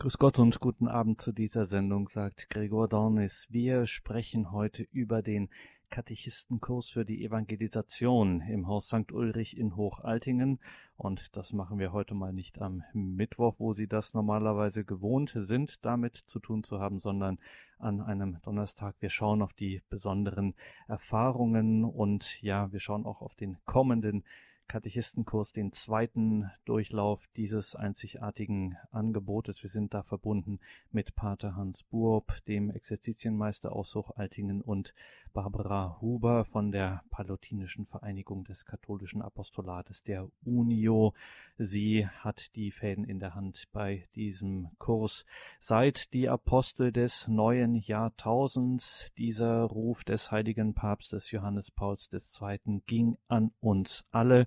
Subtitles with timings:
[0.00, 3.48] Grüß Gott und guten Abend zu dieser Sendung, sagt Gregor Dornis.
[3.50, 5.50] Wir sprechen heute über den
[5.90, 9.12] Katechistenkurs für die Evangelisation im Haus St.
[9.12, 10.58] Ulrich in Hochaltingen.
[10.96, 15.84] Und das machen wir heute mal nicht am Mittwoch, wo Sie das normalerweise gewohnt sind,
[15.84, 17.38] damit zu tun zu haben, sondern
[17.78, 18.94] an einem Donnerstag.
[19.00, 20.54] Wir schauen auf die besonderen
[20.88, 24.24] Erfahrungen und ja, wir schauen auch auf den kommenden
[24.70, 29.64] Katechistenkurs, den zweiten Durchlauf dieses einzigartigen Angebotes.
[29.64, 30.60] Wir sind da verbunden
[30.92, 34.94] mit Pater Hans Buob, dem Exerzitienmeister aus Hochaltingen und
[35.32, 41.14] Barbara Huber von der Palotinischen Vereinigung des katholischen Apostolates der UNIO.
[41.58, 45.24] Sie hat die Fäden in der Hand bei diesem Kurs.
[45.60, 52.82] Seit die Apostel des neuen Jahrtausends, dieser Ruf des heiligen Papstes Johannes Pauls II.
[52.86, 54.46] ging an uns alle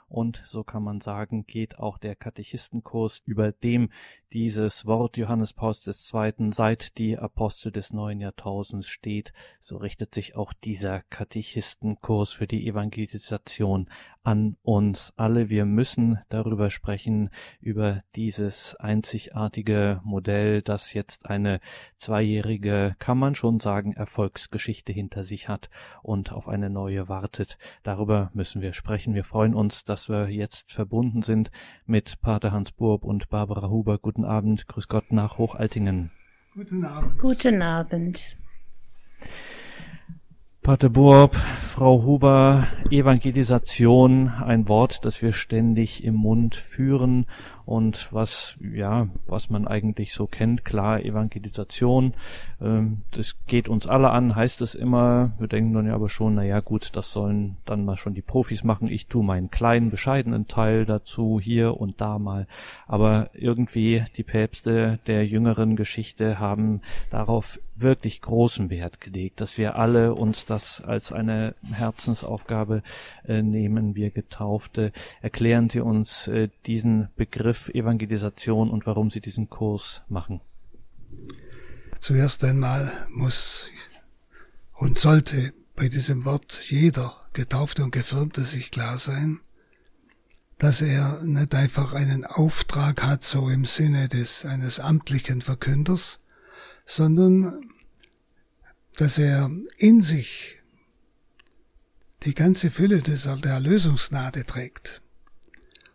[0.11, 3.89] und so kann man sagen, geht auch der Katechistenkurs, über dem
[4.33, 6.51] dieses Wort Johannes Pauls II.
[6.51, 12.67] seit die Apostel des neuen Jahrtausends steht, so richtet sich auch dieser Katechistenkurs für die
[12.67, 13.89] Evangelisation
[14.23, 15.49] an uns alle.
[15.49, 21.59] Wir müssen darüber sprechen, über dieses einzigartige Modell, das jetzt eine
[21.95, 25.69] zweijährige, kann man schon sagen, Erfolgsgeschichte hinter sich hat
[26.03, 27.57] und auf eine neue wartet.
[27.83, 29.15] Darüber müssen wir sprechen.
[29.15, 31.51] Wir freuen uns, dass wir jetzt verbunden sind
[31.85, 33.97] mit Pater Hans Burb und Barbara Huber.
[33.97, 36.11] Guten Abend, grüß Gott nach Hochaltingen.
[36.53, 37.17] Guten Abend.
[37.17, 38.37] Guten Abend.
[40.63, 47.25] Pater Burb, Frau Huber, Evangelisation, ein Wort, das wir ständig im Mund führen
[47.71, 52.13] und was, ja, was man eigentlich so kennt, klar, Evangelisation,
[52.61, 56.35] ähm, das geht uns alle an, heißt es immer, wir denken dann ja aber schon,
[56.35, 59.89] na ja, gut, das sollen dann mal schon die Profis machen, ich tue meinen kleinen,
[59.89, 62.45] bescheidenen Teil dazu, hier und da mal,
[62.87, 69.75] aber irgendwie die Päpste der jüngeren Geschichte haben darauf wirklich großen Wert gelegt, dass wir
[69.75, 72.83] alle uns das als eine Herzensaufgabe
[73.25, 74.91] äh, nehmen, wir Getaufte.
[75.21, 80.41] Erklären Sie uns äh, diesen Begriff Evangelisation und warum Sie diesen Kurs machen.
[81.99, 83.67] Zuerst einmal muss
[84.73, 89.39] und sollte bei diesem Wort jeder Getaufte und Gefirmte sich klar sein,
[90.57, 96.19] dass er nicht einfach einen Auftrag hat, so im Sinne des eines amtlichen Verkünders,
[96.85, 97.70] sondern
[99.01, 100.59] dass er in sich
[102.21, 105.01] die ganze Fülle des, der Erlösungsgnade trägt.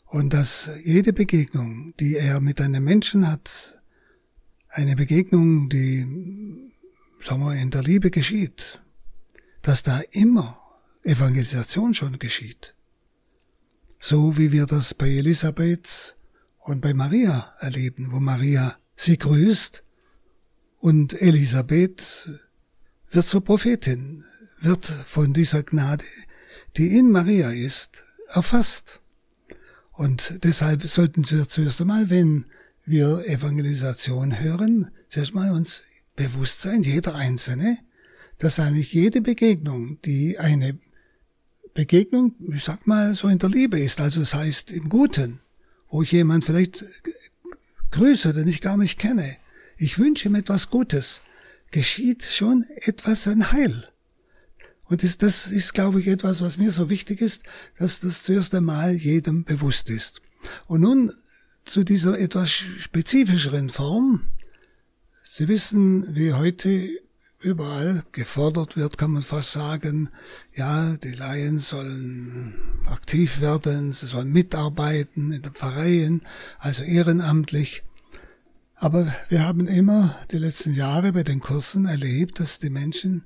[0.06, 3.80] Und dass jede Begegnung, die er mit einem Menschen hat,
[4.70, 6.72] eine Begegnung, die,
[7.22, 8.82] sagen wir, in der Liebe geschieht,
[9.62, 10.58] dass da immer
[11.04, 12.74] Evangelisation schon geschieht.
[14.00, 16.16] So wie wir das bei Elisabeth
[16.58, 19.84] und bei Maria erleben, wo Maria sie grüßt
[20.80, 22.45] und Elisabeth
[23.10, 24.24] wird zur Prophetin,
[24.60, 26.04] wird von dieser Gnade,
[26.76, 29.00] die in Maria ist, erfasst.
[29.92, 32.44] Und deshalb sollten wir zuerst einmal, wenn
[32.84, 35.82] wir Evangelisation hören, zuerst mal uns
[36.14, 37.78] bewusst sein, jeder Einzelne,
[38.38, 40.78] dass eigentlich jede Begegnung, die eine
[41.74, 45.40] Begegnung, ich sag mal, so in der Liebe ist, also das heißt im Guten,
[45.90, 46.84] wo ich jemand vielleicht
[47.90, 49.36] grüße, den ich gar nicht kenne,
[49.78, 51.20] ich wünsche ihm etwas Gutes,
[51.70, 53.88] geschieht schon etwas an Heil.
[54.84, 57.42] Und das, das ist, glaube ich, etwas, was mir so wichtig ist,
[57.76, 60.22] dass das zuerst einmal jedem bewusst ist.
[60.66, 61.10] Und nun
[61.64, 64.28] zu dieser etwas spezifischeren Form.
[65.24, 66.88] Sie wissen, wie heute
[67.40, 70.08] überall gefordert wird, kann man fast sagen,
[70.54, 72.54] ja, die Laien sollen
[72.86, 76.22] aktiv werden, sie sollen mitarbeiten in den Pfarreien,
[76.58, 77.82] also ehrenamtlich.
[78.78, 83.24] Aber wir haben immer die letzten Jahre bei den Kursen erlebt, dass die Menschen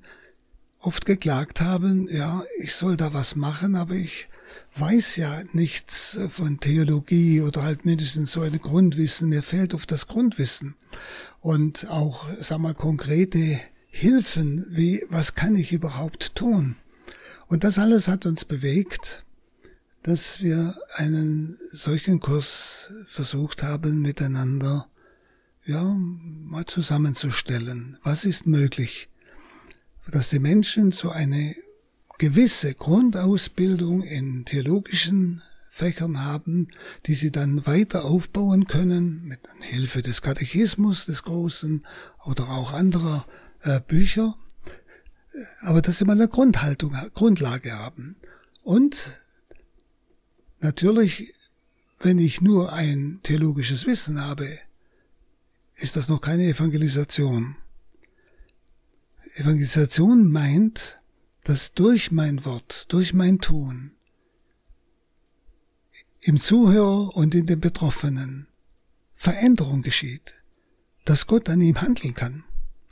[0.79, 4.29] oft geklagt haben, ja, ich soll da was machen, aber ich
[4.77, 9.29] weiß ja nichts von Theologie oder halt mindestens so ein Grundwissen.
[9.29, 10.77] Mir fehlt oft das Grundwissen.
[11.41, 16.77] Und auch, sag mal, konkrete Hilfen, wie, was kann ich überhaupt tun?
[17.49, 19.25] Und das alles hat uns bewegt,
[20.05, 24.87] dass wir einen solchen Kurs versucht haben, miteinander,
[25.71, 27.99] ja, mal zusammenzustellen.
[28.03, 29.09] Was ist möglich?
[30.11, 31.55] dass die Menschen so eine
[32.19, 36.69] gewisse Grundausbildung in theologischen Fächern haben,
[37.07, 41.87] die sie dann weiter aufbauen können mit Hilfe des Katechismus des Großen
[42.25, 43.25] oder auch anderer
[43.63, 44.37] äh, Bücher,
[45.61, 48.17] aber dass sie mal eine Grundhaltung, Grundlage haben.
[48.63, 49.13] Und
[50.61, 51.33] natürlich,
[52.01, 54.59] wenn ich nur ein theologisches Wissen habe,
[55.81, 57.57] ist das noch keine Evangelisation.
[59.35, 61.01] Evangelisation meint,
[61.45, 63.93] dass durch mein Wort, durch mein Tun,
[66.21, 68.47] im Zuhörer und in den Betroffenen
[69.15, 70.35] Veränderung geschieht,
[71.07, 72.45] dass Gott an ihm handeln kann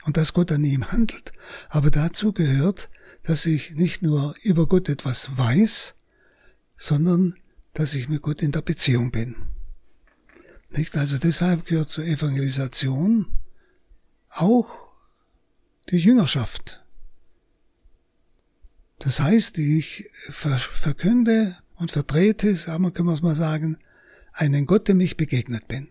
[0.05, 1.31] und dass Gott an ihm handelt.
[1.69, 2.89] Aber dazu gehört,
[3.21, 5.93] dass ich nicht nur über Gott etwas weiß,
[6.75, 7.35] sondern
[7.73, 9.35] dass ich mit Gott in der Beziehung bin.
[10.69, 10.95] Nicht?
[10.97, 13.25] Also deshalb gehört zur Evangelisation
[14.29, 14.69] auch
[15.89, 16.83] die Jüngerschaft.
[18.99, 23.77] Das heißt, ich verkünde und vertrete, sagen wir, können wir es mal sagen,
[24.33, 25.87] einen Gott, dem ich begegnet bin.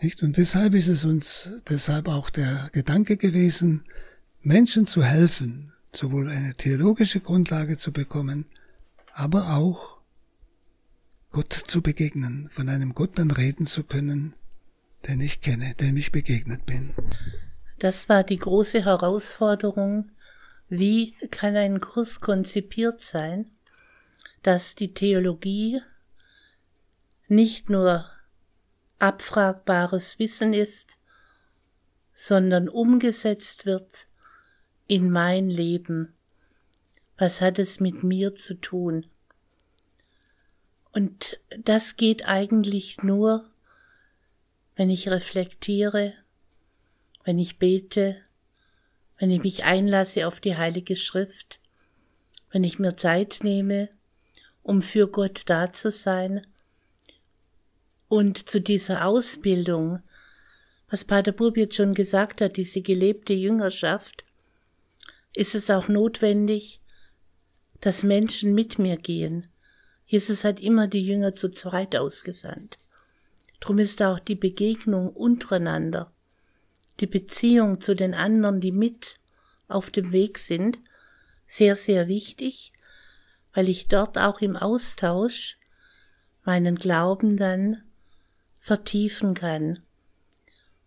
[0.00, 0.22] Nicht?
[0.22, 3.84] Und deshalb ist es uns deshalb auch der Gedanke gewesen,
[4.40, 8.46] Menschen zu helfen, sowohl eine theologische Grundlage zu bekommen,
[9.12, 9.99] aber auch
[11.32, 14.34] Gott zu begegnen, von einem Gott dann reden zu können,
[15.06, 16.92] den ich kenne, dem ich begegnet bin.
[17.78, 20.10] Das war die große Herausforderung,
[20.68, 23.50] wie kann ein Kurs konzipiert sein,
[24.42, 25.80] dass die Theologie
[27.28, 28.04] nicht nur
[28.98, 30.98] abfragbares Wissen ist,
[32.14, 34.06] sondern umgesetzt wird
[34.88, 36.12] in mein Leben.
[37.16, 39.06] Was hat es mit mir zu tun?
[40.92, 43.48] Und das geht eigentlich nur,
[44.76, 46.14] wenn ich reflektiere,
[47.24, 48.16] wenn ich bete,
[49.18, 51.60] wenn ich mich einlasse auf die Heilige Schrift,
[52.50, 53.88] wenn ich mir Zeit nehme,
[54.62, 56.46] um für Gott da zu sein
[58.08, 60.02] und zu dieser Ausbildung,
[60.88, 64.24] was Pater Bub jetzt schon gesagt hat, diese gelebte Jüngerschaft,
[65.34, 66.80] ist es auch notwendig,
[67.80, 69.46] dass Menschen mit mir gehen.
[70.10, 72.80] Jesus hat immer die Jünger zu zweit ausgesandt.
[73.60, 76.10] Drum ist auch die Begegnung untereinander,
[76.98, 79.20] die Beziehung zu den anderen, die mit
[79.68, 80.80] auf dem Weg sind,
[81.46, 82.72] sehr, sehr wichtig,
[83.54, 85.58] weil ich dort auch im Austausch
[86.42, 87.80] meinen Glauben dann
[88.58, 89.80] vertiefen kann.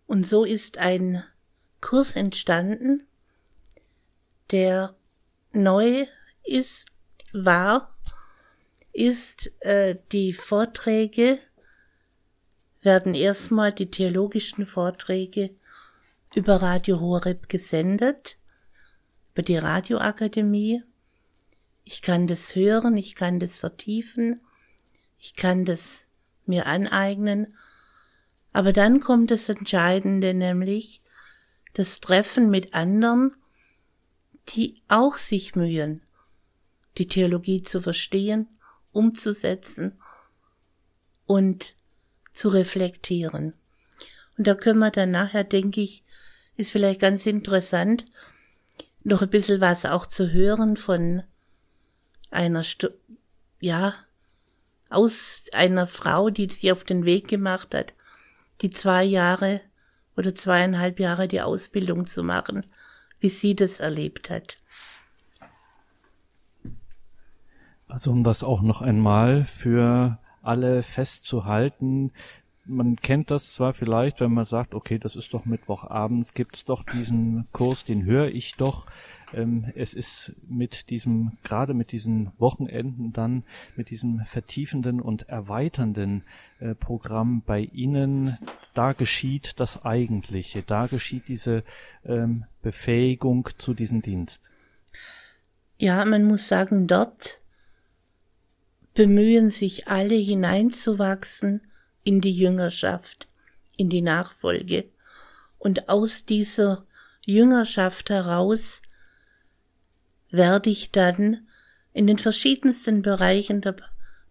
[0.06, 1.24] Und so ist ein
[1.80, 3.08] Kurs entstanden,
[4.52, 4.94] der
[5.54, 6.08] neu
[6.44, 6.88] ist,
[7.32, 7.93] war,
[8.94, 11.40] ist, äh, die Vorträge
[12.82, 15.50] werden erstmal die theologischen Vorträge
[16.36, 18.38] über Radio Horeb gesendet,
[19.34, 20.84] über die Radioakademie.
[21.84, 24.40] Ich kann das hören, ich kann das vertiefen,
[25.20, 26.06] ich kann das
[26.46, 27.54] mir aneignen
[28.54, 31.02] aber dann kommt das Entscheidende, nämlich
[31.74, 33.36] das Treffen mit anderen,
[34.50, 36.02] die auch sich mühen,
[37.00, 38.48] die Theologie zu verstehen,
[38.94, 40.00] umzusetzen
[41.26, 41.76] und
[42.34, 43.54] zu reflektieren.
[44.38, 46.04] Und da können wir dann nachher, denke ich,
[46.56, 48.06] ist vielleicht ganz interessant,
[49.04, 51.24] noch ein bisschen was auch zu hören von
[52.32, 52.88] einer, Stu
[53.60, 53.94] ja,
[54.90, 57.94] aus einer Frau, die sich auf den Weg gemacht hat,
[58.62, 59.62] die zwei Jahre
[60.16, 62.66] oder zweieinhalb Jahre die Ausbildung zu machen,
[63.20, 64.58] wie sie das erlebt hat.
[67.94, 72.12] Also um das auch noch einmal für alle festzuhalten,
[72.66, 76.82] man kennt das zwar vielleicht, wenn man sagt, okay, das ist doch Mittwochabend, gibt's doch
[76.82, 78.88] diesen Kurs, den höre ich doch,
[79.32, 83.44] ähm, es ist mit diesem, gerade mit diesen Wochenenden dann,
[83.76, 86.24] mit diesem vertiefenden und erweiternden
[86.60, 88.40] äh, Programm bei Ihnen,
[88.74, 91.64] da geschieht das Eigentliche, da geschieht diese
[92.06, 94.42] ähm, Befähigung zu diesem Dienst.
[95.78, 97.43] Ja, man muss sagen, dort
[98.94, 101.62] bemühen sich alle hineinzuwachsen
[102.04, 103.28] in die Jüngerschaft,
[103.76, 104.86] in die Nachfolge.
[105.58, 106.86] Und aus dieser
[107.26, 108.82] Jüngerschaft heraus
[110.30, 111.48] werde ich dann
[111.94, 113.76] in den verschiedensten Bereichen der,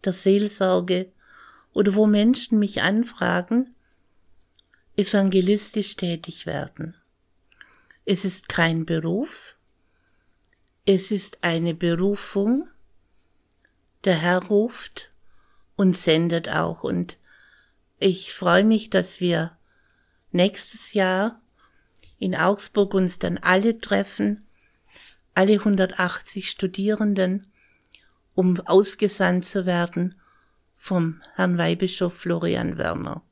[0.04, 1.10] der Seelsorge
[1.72, 3.74] oder wo Menschen mich anfragen,
[4.96, 6.94] evangelistisch tätig werden.
[8.04, 9.56] Es ist kein Beruf,
[10.84, 12.68] es ist eine Berufung.
[14.04, 15.12] Der Herr ruft
[15.76, 16.84] und sendet auch.
[16.84, 17.18] Und
[17.98, 19.56] ich freue mich, dass wir
[20.30, 21.40] nächstes Jahr
[22.18, 24.46] in Augsburg uns dann alle treffen
[25.34, 27.46] alle 180 Studierenden,
[28.34, 30.14] um ausgesandt zu werden
[30.76, 33.22] vom Herrn Weihbischof Florian Werner.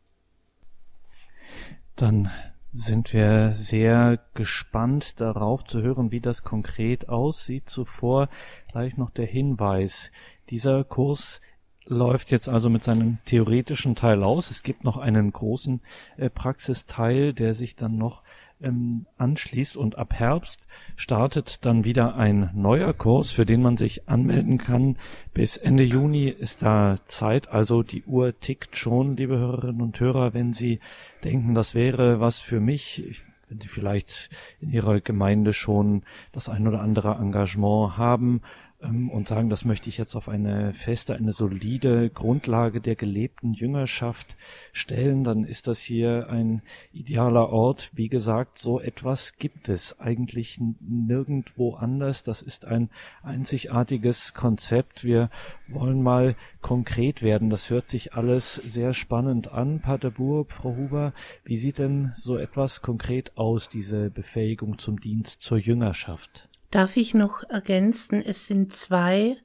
[1.97, 2.31] Dann
[2.73, 7.69] sind wir sehr gespannt darauf zu hören, wie das konkret aussieht.
[7.69, 8.29] Zuvor
[8.71, 10.13] gleich noch der Hinweis.
[10.51, 11.41] Dieser Kurs
[11.87, 14.51] läuft jetzt also mit seinem theoretischen Teil aus.
[14.51, 15.81] Es gibt noch einen großen
[16.17, 18.23] äh, Praxisteil, der sich dann noch
[18.61, 20.67] ähm, anschließt und ab Herbst
[20.97, 24.99] startet dann wieder ein neuer Kurs, für den man sich anmelden kann.
[25.33, 30.35] Bis Ende Juni ist da Zeit, also die Uhr tickt schon, liebe Hörerinnen und Hörer,
[30.35, 30.81] wenn Sie
[31.25, 33.05] denken, das wäre was für mich.
[33.09, 34.31] Ich wenn Sie vielleicht
[34.61, 38.43] in Ihrer Gemeinde schon das ein oder andere Engagement haben
[38.83, 44.37] und sagen, das möchte ich jetzt auf eine feste, eine solide Grundlage der gelebten Jüngerschaft
[44.73, 47.91] stellen, dann ist das hier ein idealer Ort.
[47.95, 52.23] Wie gesagt, so etwas gibt es eigentlich nirgendwo anders.
[52.23, 52.89] Das ist ein
[53.23, 55.05] einzigartiges Konzept.
[55.05, 55.31] Wir
[55.69, 57.51] wollen mal konkret werden.
[57.51, 59.81] Das hört sich alles sehr spannend an.
[59.81, 61.13] Pater Burb, Frau Huber,
[61.45, 66.50] wie sieht denn so etwas konkret aus, diese Befähigung zum Dienst zur Jüngerschaft?
[66.71, 69.37] Darf ich noch ergänzen, es sind zwei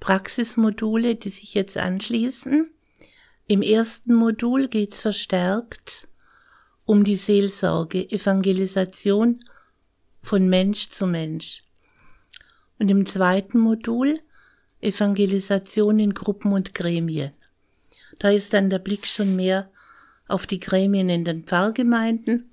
[0.00, 2.70] Praxismodule, die sich jetzt anschließen.
[3.46, 6.08] Im ersten Modul geht es verstärkt
[6.86, 9.44] um die Seelsorge, Evangelisation
[10.22, 11.62] von Mensch zu Mensch.
[12.78, 14.20] Und im zweiten Modul
[14.80, 17.32] Evangelisation in Gruppen und Gremien.
[18.18, 19.70] Da ist dann der Blick schon mehr
[20.28, 22.50] auf die Gremien in den Pfarrgemeinden.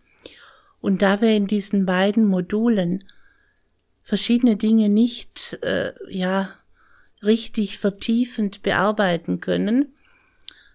[0.80, 3.04] Und da wir in diesen beiden Modulen
[4.12, 6.50] verschiedene Dinge nicht äh, ja
[7.24, 9.94] richtig vertiefend bearbeiten können,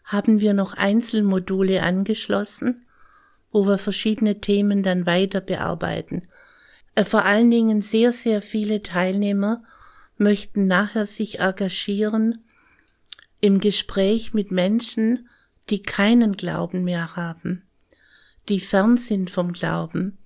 [0.04, 2.86] haben wir noch Einzelmodule angeschlossen,
[3.52, 6.28] wo wir verschiedene Themen dann weiter bearbeiten.
[6.94, 9.62] Äh, vor allen Dingen sehr, sehr viele Teilnehmer
[10.16, 12.42] möchten nachher sich engagieren
[13.42, 15.28] im Gespräch mit Menschen,
[15.68, 17.64] die keinen Glauben mehr haben,
[18.48, 20.16] die fern sind vom Glauben,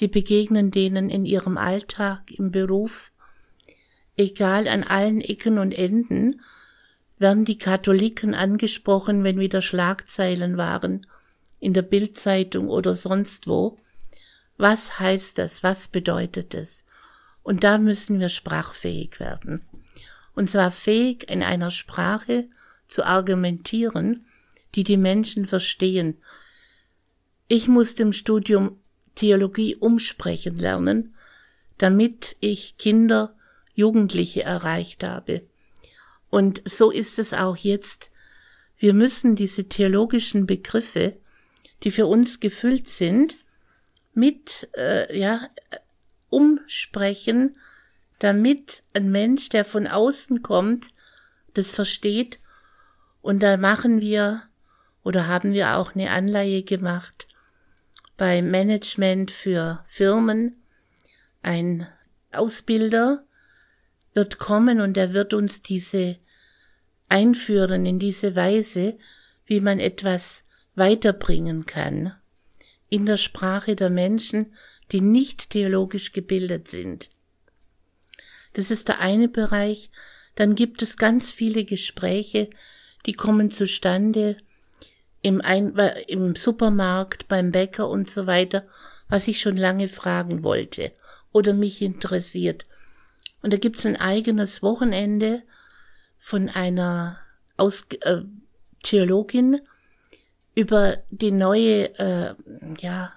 [0.00, 3.12] die begegnen denen in ihrem Alltag, im Beruf,
[4.16, 6.40] egal an allen Ecken und Enden,
[7.18, 11.06] werden die Katholiken angesprochen, wenn wieder Schlagzeilen waren,
[11.60, 13.78] in der Bildzeitung oder sonst wo.
[14.56, 15.62] Was heißt das?
[15.62, 16.84] Was bedeutet es?
[17.42, 19.60] Und da müssen wir sprachfähig werden.
[20.34, 22.48] Und zwar fähig, in einer Sprache
[22.88, 24.26] zu argumentieren,
[24.74, 26.16] die die Menschen verstehen.
[27.48, 28.78] Ich musste im Studium
[29.20, 31.14] Theologie umsprechen lernen,
[31.76, 33.34] damit ich Kinder,
[33.74, 35.42] Jugendliche erreicht habe.
[36.30, 38.12] Und so ist es auch jetzt.
[38.78, 41.18] Wir müssen diese theologischen Begriffe,
[41.82, 43.34] die für uns gefüllt sind,
[44.14, 45.50] mit äh, ja,
[46.30, 47.56] umsprechen,
[48.20, 50.94] damit ein Mensch, der von außen kommt,
[51.52, 52.38] das versteht.
[53.20, 54.44] Und da machen wir
[55.04, 57.28] oder haben wir auch eine Anleihe gemacht
[58.20, 60.62] beim Management für Firmen.
[61.40, 61.86] Ein
[62.32, 63.24] Ausbilder
[64.12, 66.18] wird kommen und er wird uns diese
[67.08, 68.98] einführen in diese Weise,
[69.46, 72.12] wie man etwas weiterbringen kann
[72.90, 74.54] in der Sprache der Menschen,
[74.92, 77.08] die nicht theologisch gebildet sind.
[78.52, 79.90] Das ist der eine Bereich.
[80.34, 82.50] Dann gibt es ganz viele Gespräche,
[83.06, 84.36] die kommen zustande
[85.22, 88.66] im, Ein im Supermarkt, beim Bäcker und so weiter,
[89.08, 90.92] was ich schon lange fragen wollte
[91.32, 92.66] oder mich interessiert.
[93.42, 95.42] Und da gibt's ein eigenes Wochenende
[96.18, 97.18] von einer
[97.56, 98.22] Aus äh,
[98.82, 99.60] Theologin
[100.54, 102.34] über die neue, äh,
[102.78, 103.12] ja,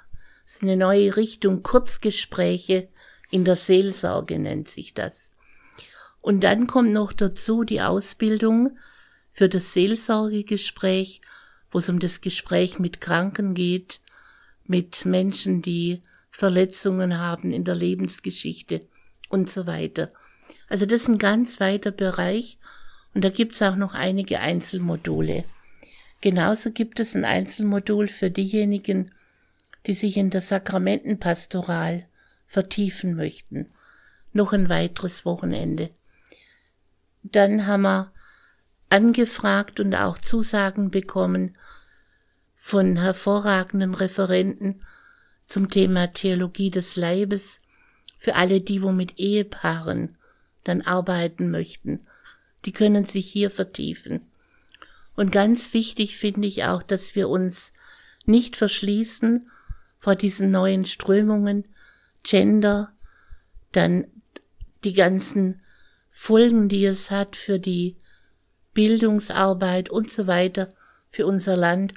[0.62, 2.88] eine neue Richtung, Kurzgespräche
[3.32, 5.32] in der Seelsorge nennt sich das.
[6.22, 8.78] Und dann kommt noch dazu die Ausbildung
[9.34, 11.22] für das Seelsorgegespräch
[11.74, 14.00] wo es um das Gespräch mit Kranken geht,
[14.66, 18.82] mit Menschen, die Verletzungen haben in der Lebensgeschichte
[19.28, 20.12] und so weiter.
[20.70, 22.60] Also das ist ein ganz weiter Bereich
[23.14, 25.46] und da gibt es auch noch einige Einzelmodule.
[26.22, 29.12] Genauso gibt es ein Einzelmodul für diejenigen,
[29.88, 32.06] die sich in der Sakramentenpastoral
[32.46, 33.72] vertiefen möchten.
[34.32, 35.90] Noch ein weiteres Wochenende.
[37.24, 38.13] Dann haben wir
[38.90, 41.56] angefragt und auch Zusagen bekommen
[42.56, 44.82] von hervorragenden Referenten
[45.46, 47.60] zum Thema Theologie des Leibes
[48.18, 50.18] für alle die, wo mit Ehepaaren
[50.64, 52.08] dann arbeiten möchten.
[52.66, 54.22] Die können sich hier vertiefen.
[55.16, 57.74] Und ganz wichtig finde ich auch, dass wir uns
[58.26, 59.50] nicht verschließen
[60.00, 61.66] vor diesen neuen Strömungen,
[62.24, 62.92] Gender,
[63.74, 64.06] dann
[64.84, 65.62] die ganzen
[66.12, 67.98] Folgen, die es hat für die
[68.74, 70.74] Bildungsarbeit und so weiter
[71.10, 71.94] für unser Land.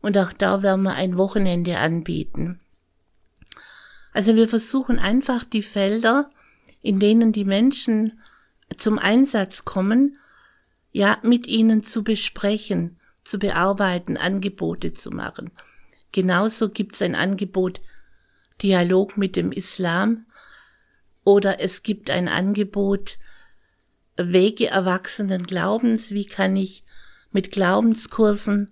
[0.00, 2.60] Und auch da werden wir ein Wochenende anbieten.
[4.12, 6.30] Also wir versuchen einfach die Felder,
[6.82, 8.20] in denen die Menschen
[8.76, 10.18] zum Einsatz kommen,
[10.92, 15.50] ja, mit ihnen zu besprechen, zu bearbeiten, Angebote zu machen.
[16.10, 17.80] Genauso gibt es ein Angebot
[18.62, 20.26] Dialog mit dem Islam
[21.24, 23.18] oder es gibt ein Angebot
[24.16, 26.84] Wege erwachsenen Glaubens, wie kann ich
[27.30, 28.70] mit Glaubenskursen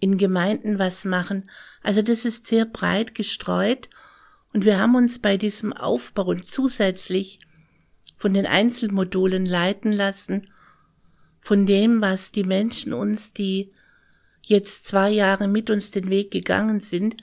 [0.00, 1.50] in Gemeinden was machen.
[1.82, 3.88] Also das ist sehr breit gestreut
[4.52, 7.40] und wir haben uns bei diesem Aufbau zusätzlich
[8.16, 10.50] von den Einzelmodulen leiten lassen,
[11.40, 13.72] von dem, was die Menschen uns, die
[14.42, 17.16] jetzt zwei Jahre mit uns den Weg gegangen sind,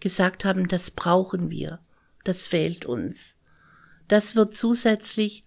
[0.00, 1.80] gesagt haben, das brauchen wir,
[2.24, 3.36] das fehlt uns.
[4.08, 5.44] Das wird zusätzlich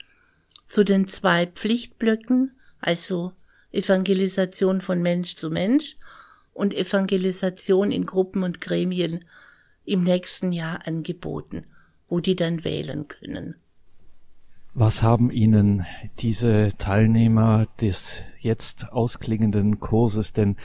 [0.69, 3.33] zu den zwei Pflichtblöcken, also
[3.71, 5.97] Evangelisation von Mensch zu Mensch
[6.53, 9.25] und Evangelisation in Gruppen und Gremien
[9.83, 11.65] im nächsten Jahr angeboten,
[12.07, 13.55] wo die dann wählen können.
[14.75, 15.85] Was haben Ihnen
[16.19, 20.55] diese Teilnehmer des jetzt ausklingenden Kurses denn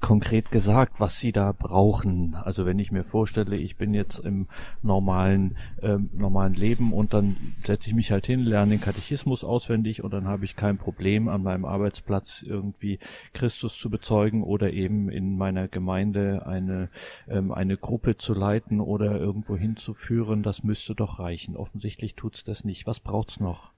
[0.00, 2.34] konkret gesagt, was sie da brauchen.
[2.34, 4.46] Also wenn ich mir vorstelle, ich bin jetzt im
[4.82, 10.02] normalen ähm, normalen Leben und dann setze ich mich halt hin, lerne den Katechismus auswendig
[10.02, 12.98] und dann habe ich kein Problem an meinem Arbeitsplatz irgendwie
[13.32, 16.88] Christus zu bezeugen oder eben in meiner Gemeinde eine
[17.28, 20.42] ähm, eine Gruppe zu leiten oder irgendwo hinzuführen.
[20.42, 21.56] Das müsste doch reichen.
[21.56, 22.86] Offensichtlich tut's das nicht.
[22.86, 23.75] Was braucht's noch?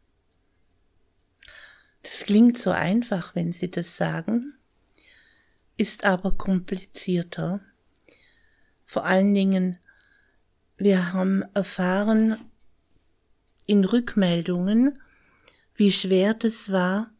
[2.09, 4.55] Das klingt so einfach, wenn Sie das sagen
[5.79, 7.61] ist aber komplizierter.
[8.85, 9.79] Vor allen Dingen,
[10.77, 12.37] wir haben erfahren
[13.65, 14.99] in Rückmeldungen,
[15.77, 17.11] wie schwer das war,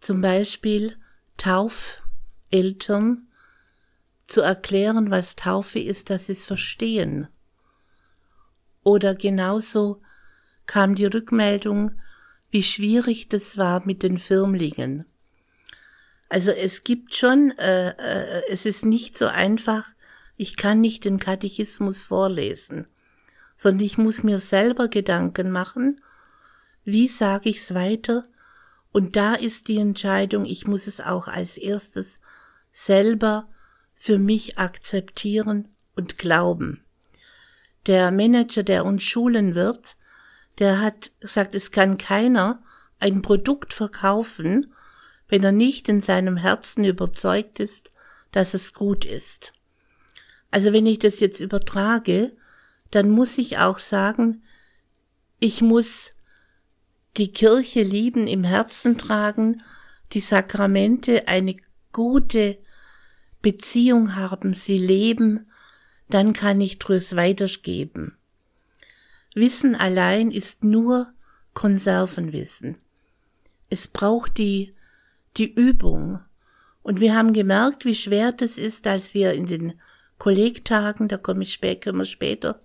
[0.00, 0.96] zum Beispiel
[1.36, 3.28] Taufeltern
[4.26, 7.28] zu erklären, was Taufe ist, dass sie es verstehen.
[8.82, 10.00] Oder genauso
[10.66, 12.00] kam die Rückmeldung,
[12.50, 15.04] wie schwierig das war mit den Firmlingen.
[16.28, 19.86] Also es gibt schon, äh, äh, es ist nicht so einfach,
[20.36, 22.86] ich kann nicht den Katechismus vorlesen,
[23.56, 26.00] sondern ich muss mir selber Gedanken machen,
[26.84, 28.24] wie sage ich es weiter,
[28.92, 32.20] und da ist die Entscheidung, ich muss es auch als erstes
[32.72, 33.48] selber
[33.94, 36.84] für mich akzeptieren und glauben.
[37.86, 39.96] Der Manager, der uns schulen wird,
[40.58, 42.62] der hat gesagt, es kann keiner
[43.00, 44.72] ein Produkt verkaufen,
[45.28, 47.92] wenn er nicht in seinem Herzen überzeugt ist,
[48.32, 49.52] dass es gut ist.
[50.50, 52.32] Also wenn ich das jetzt übertrage,
[52.90, 54.42] dann muss ich auch sagen,
[55.38, 56.12] ich muss
[57.16, 59.62] die Kirche lieben, im Herzen tragen,
[60.12, 61.56] die Sakramente, eine
[61.92, 62.58] gute
[63.42, 65.50] Beziehung haben, sie leben,
[66.08, 68.16] dann kann ich Tröst weitergeben.
[69.34, 71.12] Wissen allein ist nur
[71.54, 72.76] Konservenwissen.
[73.70, 74.74] Es braucht die
[75.36, 76.20] die Übung.
[76.82, 79.80] Und wir haben gemerkt, wie schwer das ist, als wir in den
[80.18, 82.60] Kollegtagen, da komme ich später, können wir später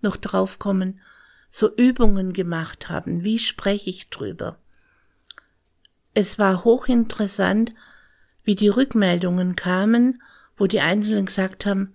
[0.00, 1.00] noch drauf kommen,
[1.50, 3.24] so Übungen gemacht haben.
[3.24, 4.58] Wie spreche ich drüber?
[6.12, 7.72] Es war hochinteressant,
[8.44, 10.22] wie die Rückmeldungen kamen,
[10.56, 11.94] wo die Einzelnen gesagt haben,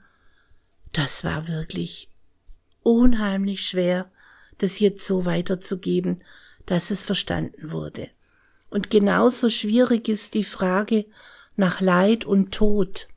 [0.93, 2.09] das war wirklich
[2.81, 4.09] unheimlich schwer,
[4.57, 6.23] das jetzt so weiterzugeben,
[6.65, 8.09] dass es verstanden wurde.
[8.69, 11.05] Und genauso schwierig ist die Frage
[11.55, 13.07] nach Leid und Tod.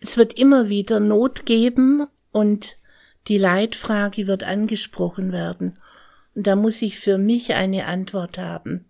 [0.00, 2.78] Es wird immer wieder Not geben und
[3.28, 5.78] die Leidfrage wird angesprochen werden.
[6.34, 8.86] Und da muss ich für mich eine Antwort haben.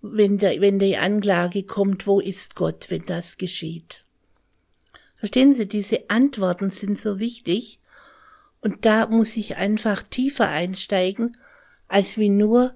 [0.00, 4.04] Wenn, der, wenn die Anklage kommt, wo ist Gott, wenn das geschieht?
[5.16, 7.78] Verstehen Sie, diese Antworten sind so wichtig.
[8.62, 11.36] Und da muss ich einfach tiefer einsteigen,
[11.88, 12.74] als wie nur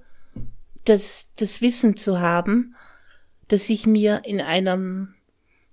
[0.84, 2.74] das, das Wissen zu haben,
[3.48, 5.14] das ich mir in einem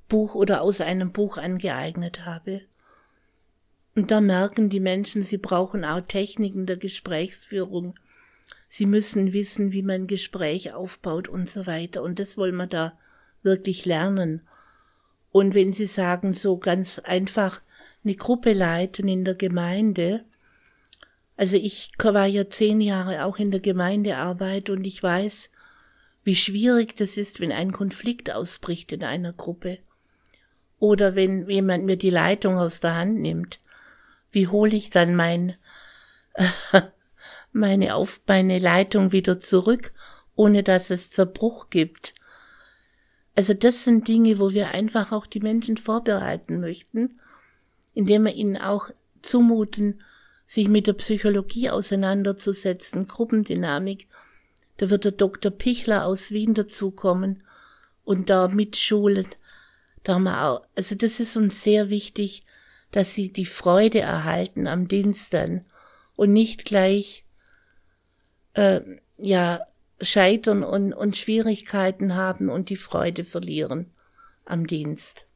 [0.08, 2.62] Buch oder aus einem Buch angeeignet habe.
[3.96, 7.96] Und da merken die Menschen, sie brauchen auch Techniken der Gesprächsführung.
[8.70, 12.04] Sie müssen wissen, wie man Gespräch aufbaut und so weiter.
[12.04, 12.98] Und das wollen wir da
[13.42, 14.42] wirklich lernen.
[15.32, 17.62] Und wenn Sie sagen, so ganz einfach
[18.04, 20.26] eine Gruppe leiten in der Gemeinde,
[21.36, 25.50] also ich war ja zehn Jahre auch in der Gemeindearbeit und ich weiß,
[26.24, 29.80] wie schwierig das ist, wenn ein Konflikt ausbricht in einer Gruppe.
[30.80, 33.60] Oder wenn jemand mir die Leitung aus der Hand nimmt.
[34.32, 35.56] Wie hole ich dann mein,
[37.52, 39.94] meine, auf, meine Leitung wieder zurück,
[40.36, 42.16] ohne dass es Zerbruch gibt?
[43.36, 47.20] Also das sind Dinge, wo wir einfach auch die Menschen vorbereiten möchten,
[47.94, 48.90] indem wir ihnen auch
[49.22, 50.02] zumuten,
[50.46, 54.08] sich mit der Psychologie auseinanderzusetzen, Gruppendynamik,
[54.78, 55.52] Da wird der Dr.
[55.52, 57.44] Pichler aus Wien dazukommen
[58.04, 59.28] und da mitschulen.
[60.04, 62.44] Da haben wir auch, also das ist uns sehr wichtig,
[62.92, 65.66] dass sie die Freude erhalten am Dienst dann
[66.16, 67.24] und nicht gleich
[68.54, 68.82] äh,
[69.18, 69.62] ja
[70.02, 73.92] scheitern und, und Schwierigkeiten haben und die Freude verlieren
[74.46, 75.28] am Dienst.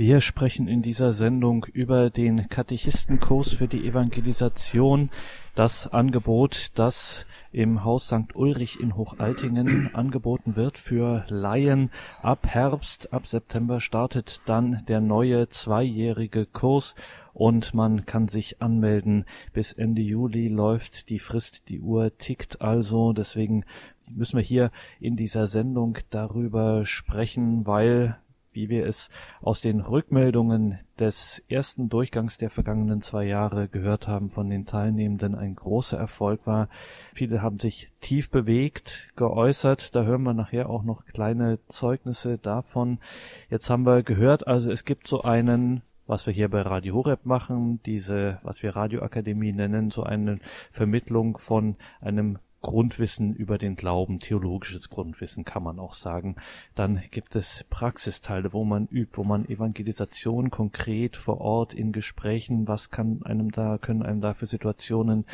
[0.00, 5.10] Wir sprechen in dieser Sendung über den Katechistenkurs für die Evangelisation,
[5.54, 8.34] das Angebot, das im Haus St.
[8.34, 11.90] Ulrich in Hochaltingen angeboten wird für Laien.
[12.22, 16.94] Ab Herbst, ab September startet dann der neue zweijährige Kurs
[17.34, 19.26] und man kann sich anmelden.
[19.52, 23.12] Bis Ende Juli läuft die Frist, die Uhr tickt also.
[23.12, 23.66] Deswegen
[24.10, 28.16] müssen wir hier in dieser Sendung darüber sprechen, weil
[28.52, 29.10] wie wir es
[29.40, 35.34] aus den Rückmeldungen des ersten Durchgangs der vergangenen zwei Jahre gehört haben von den Teilnehmenden,
[35.34, 36.68] ein großer Erfolg war.
[37.14, 39.94] Viele haben sich tief bewegt, geäußert.
[39.94, 42.98] Da hören wir nachher auch noch kleine Zeugnisse davon.
[43.48, 47.24] Jetzt haben wir gehört, also es gibt so einen was wir hier bei Radio Horeb
[47.24, 50.40] machen, diese, was wir Radioakademie nennen, so eine
[50.72, 56.36] Vermittlung von einem Grundwissen über den Glauben, theologisches Grundwissen kann man auch sagen.
[56.74, 62.68] Dann gibt es Praxisteile, wo man übt, wo man Evangelisation konkret vor Ort in Gesprächen,
[62.68, 65.24] was kann einem da, können einem da für Situationen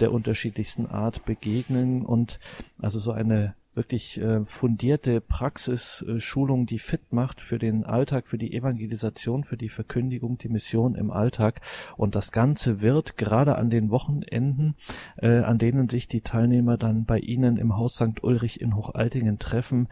[0.00, 2.40] der unterschiedlichsten Art begegnen und
[2.80, 8.52] also so eine wirklich äh, fundierte Praxisschulung, die fit macht für den Alltag, für die
[8.52, 11.60] Evangelisation, für die Verkündigung, die Mission im Alltag.
[11.96, 14.74] Und das Ganze wird gerade an den Wochenenden,
[15.16, 18.22] äh, an denen sich die Teilnehmer dann bei Ihnen im Haus St.
[18.22, 19.88] Ulrich in Hochaltingen treffen,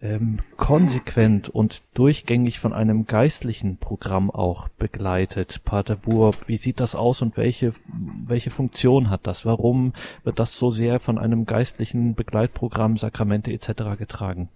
[0.00, 5.62] ähm, konsequent und durchgängig von einem geistlichen Programm auch begleitet.
[5.64, 7.72] Pater Burb, wie sieht das aus und welche,
[8.26, 9.44] welche Funktion hat das?
[9.44, 13.98] Warum wird das so sehr von einem geistlichen Begleitprogramm, Sakramente etc.
[13.98, 14.48] getragen?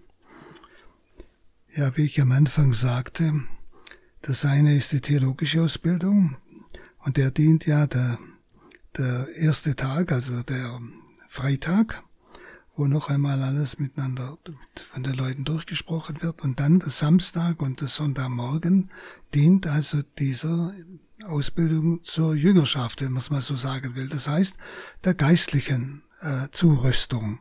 [1.74, 3.32] Ja, wie ich am Anfang sagte,
[4.20, 6.36] das eine ist die theologische Ausbildung
[7.00, 8.18] und der dient ja der,
[8.96, 10.78] der erste Tag, also der
[11.28, 12.04] Freitag
[12.76, 14.38] wo noch einmal alles miteinander
[14.92, 16.42] von den Leuten durchgesprochen wird.
[16.42, 18.90] Und dann der Samstag und der Sonntagmorgen
[19.34, 20.72] dient also dieser
[21.24, 24.08] Ausbildung zur Jüngerschaft, wenn man es mal so sagen will.
[24.08, 24.56] Das heißt,
[25.04, 27.38] der geistlichen äh, Zurüstung.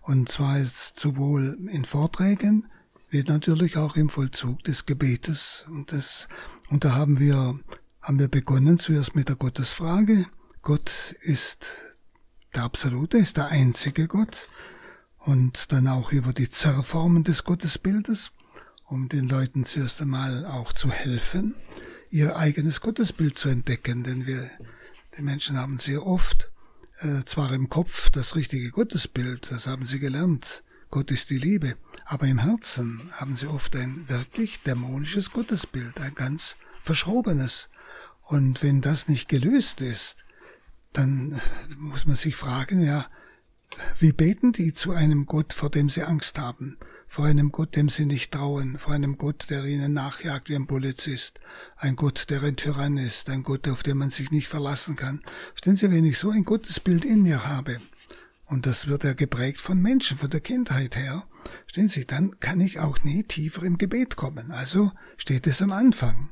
[0.00, 2.66] Und zwar jetzt sowohl in Vorträgen
[3.14, 5.64] wie natürlich auch im Vollzug des Gebetes.
[5.68, 6.28] Und, das,
[6.68, 7.58] und da haben wir,
[8.02, 10.26] haben wir begonnen zuerst mit der Gottesfrage.
[10.62, 11.93] Gott ist
[12.56, 14.48] der Absolute, ist der einzige Gott
[15.18, 18.32] und dann auch über die Zerrformen des Gottesbildes,
[18.86, 21.54] um den Leuten zuerst einmal auch zu helfen,
[22.10, 24.50] ihr eigenes Gottesbild zu entdecken, denn wir,
[25.16, 26.50] die Menschen haben sehr oft
[27.00, 31.76] äh, zwar im Kopf das richtige Gottesbild, das haben sie gelernt, Gott ist die Liebe,
[32.04, 37.68] aber im Herzen haben sie oft ein wirklich dämonisches Gottesbild, ein ganz verschrobenes.
[38.22, 40.23] Und wenn das nicht gelöst ist,
[40.94, 41.38] dann
[41.76, 43.06] muss man sich fragen, ja,
[43.98, 46.78] wie beten die zu einem Gott, vor dem sie Angst haben?
[47.08, 50.68] Vor einem Gott, dem sie nicht trauen, vor einem Gott, der ihnen nachjagt wie ein
[50.68, 51.40] Polizist,
[51.76, 55.22] ein Gott, der ein Tyrann ist, ein Gott, auf den man sich nicht verlassen kann.
[55.50, 57.80] Verstehen Sie, wenn ich so ein Gottesbild in mir habe,
[58.46, 61.24] und das wird ja geprägt von Menschen, von der Kindheit her,
[61.62, 64.52] verstehen Sie, dann kann ich auch nie tiefer im Gebet kommen.
[64.52, 66.30] Also steht es am Anfang.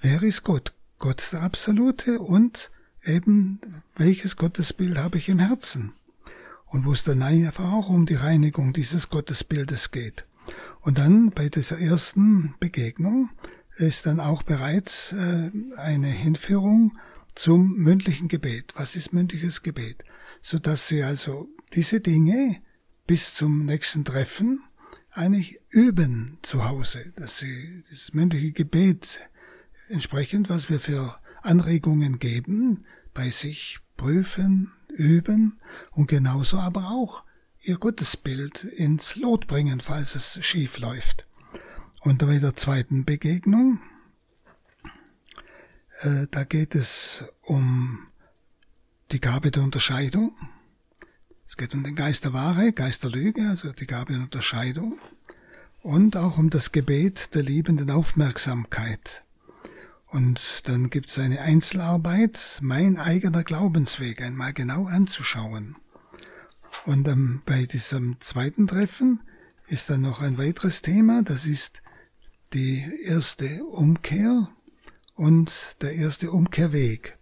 [0.00, 0.74] Wer ist Gott?
[0.98, 2.72] Gott der Absolute und
[3.04, 3.60] eben
[3.96, 5.92] welches Gottesbild habe ich im Herzen?
[6.68, 10.26] und wo es dann einfach auch um die Reinigung dieses Gottesbildes geht.
[10.80, 13.30] Und dann bei dieser ersten Begegnung
[13.76, 16.98] ist dann auch bereits äh, eine Hinführung
[17.34, 18.74] zum mündlichen Gebet.
[18.76, 20.04] Was ist mündliches Gebet?
[20.42, 22.56] So dass Sie also diese Dinge
[23.06, 24.60] bis zum nächsten Treffen
[25.10, 29.20] eigentlich üben zu Hause, dass Sie das mündliche Gebet
[29.88, 32.84] entsprechend, was wir für Anregungen geben,
[33.14, 35.58] bei sich prüfen, üben
[35.92, 37.24] und genauso aber auch
[37.62, 41.26] ihr Gottesbild ins Lot bringen, falls es schief läuft.
[42.00, 43.80] Und bei der zweiten Begegnung,
[46.02, 48.06] äh, da geht es um
[49.10, 50.36] die Gabe der Unterscheidung.
[51.46, 54.98] Es geht um den Geist der Wahre, Geist der Lüge, also die Gabe der Unterscheidung.
[55.80, 59.24] Und auch um das Gebet der liebenden Aufmerksamkeit.
[60.10, 65.76] Und dann gibt es eine Einzelarbeit, mein eigener Glaubensweg einmal genau anzuschauen.
[66.86, 69.20] Und ähm, bei diesem zweiten Treffen
[69.66, 71.82] ist dann noch ein weiteres Thema, das ist
[72.54, 74.48] die erste Umkehr
[75.14, 77.18] und der erste Umkehrweg.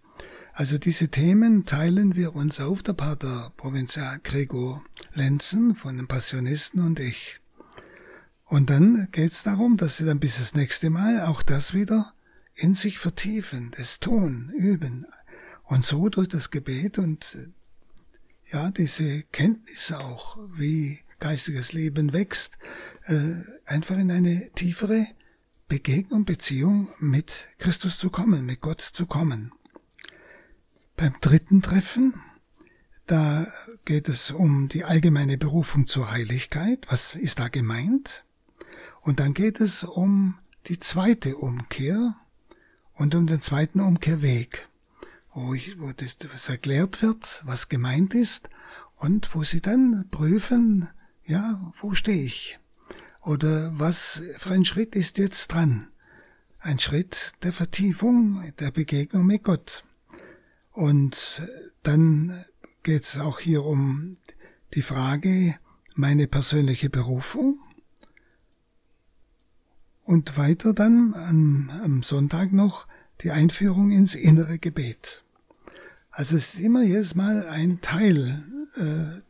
[0.53, 6.81] Also diese Themen teilen wir uns auf, der Pater Provinzial Gregor Lenzen von den Passionisten
[6.81, 7.41] und ich.
[8.45, 12.15] Und dann geht es darum, dass sie dann bis das nächste Mal auch das wieder
[12.57, 15.07] in sich vertiefen, das tun, üben.
[15.65, 17.51] Und so durch das Gebet und
[18.51, 22.59] ja, diese Kenntnis auch, wie geistiges Leben wächst,
[23.05, 23.35] äh,
[23.67, 25.07] einfach in eine tiefere
[25.69, 29.53] Begegnung, Beziehung mit Christus zu kommen, mit Gott zu kommen.
[30.97, 32.15] Beim dritten Treffen,
[33.07, 33.47] da
[33.85, 36.87] geht es um die allgemeine Berufung zur Heiligkeit.
[36.89, 38.25] Was ist da gemeint?
[39.01, 40.39] Und dann geht es um
[40.69, 42.17] die zweite Umkehr
[42.97, 44.69] und um den zweiten Umkehrweg,
[45.33, 48.49] wo, ich, wo das, was erklärt wird, was gemeint ist
[48.97, 50.89] und wo sie dann prüfen,
[51.25, 52.59] ja, wo stehe ich?
[53.23, 55.89] Oder was für ein Schritt ist jetzt dran?
[56.59, 59.85] Ein Schritt der Vertiefung, der Begegnung mit Gott.
[60.73, 61.43] Und
[61.83, 62.45] dann
[62.83, 64.17] geht es auch hier um
[64.75, 65.59] die Frage,
[65.95, 67.59] meine persönliche Berufung.
[70.07, 72.87] Und weiter dann am, am Sonntag noch
[73.23, 75.25] die Einführung ins innere Gebet.
[76.13, 78.45] Also es ist immer jedes Mal ein Teil,
[78.77, 79.21] äh,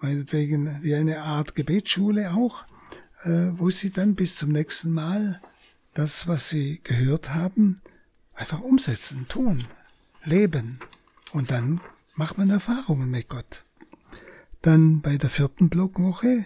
[0.00, 2.64] meinetwegen wie eine Art Gebetsschule auch,
[3.22, 5.40] äh, wo Sie dann bis zum nächsten Mal
[5.94, 7.80] das, was Sie gehört haben,
[8.34, 9.64] einfach umsetzen, tun
[10.24, 10.80] leben.
[11.32, 11.80] Und dann
[12.14, 13.64] macht man Erfahrungen mit Gott.
[14.60, 16.44] Dann bei der vierten Blockwoche,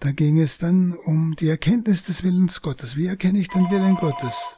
[0.00, 2.96] da ging es dann um die Erkenntnis des Willens Gottes.
[2.96, 4.56] Wie erkenne ich den Willen Gottes?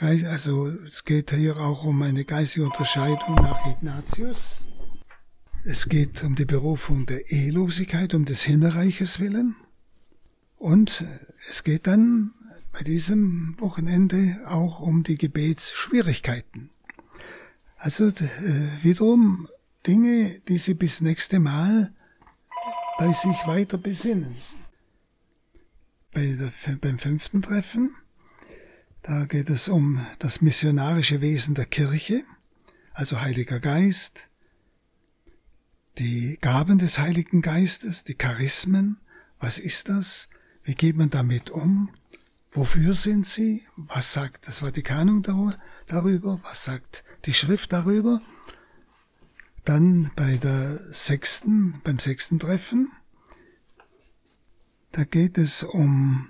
[0.00, 4.62] Also es geht hier auch um eine geistige Unterscheidung nach Ignatius.
[5.64, 9.56] Es geht um die Berufung der Ehelosigkeit, um des Himmelreiches Willen.
[10.56, 11.02] Und
[11.50, 12.34] es geht dann
[12.72, 16.70] bei diesem Wochenende auch um die Gebetsschwierigkeiten.
[17.78, 18.12] Also äh,
[18.82, 19.48] wiederum
[19.86, 21.92] Dinge, die Sie bis nächste Mal
[22.98, 24.34] bei sich weiter besinnen.
[26.14, 27.94] Bei der, beim fünften Treffen,
[29.02, 32.22] da geht es um das missionarische Wesen der Kirche,
[32.92, 34.30] also Heiliger Geist,
[35.98, 38.98] die Gaben des Heiligen Geistes, die Charismen,
[39.40, 40.28] was ist das?
[40.62, 41.90] Wie geht man damit um?
[42.52, 43.62] Wofür sind sie?
[43.76, 45.22] Was sagt das Vatikanum
[45.86, 46.38] darüber?
[46.44, 48.20] Was sagt die Schrift darüber.
[49.64, 52.92] Dann bei der sechsten, beim sechsten Treffen,
[54.94, 56.28] da geht es um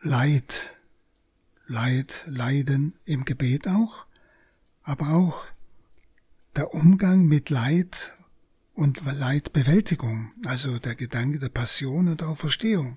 [0.00, 0.78] Leid,
[1.66, 4.06] Leid, Leiden im Gebet auch,
[4.84, 5.44] aber auch
[6.54, 8.12] der Umgang mit Leid
[8.74, 12.96] und Leidbewältigung, also der Gedanke der Passion und der Auferstehung.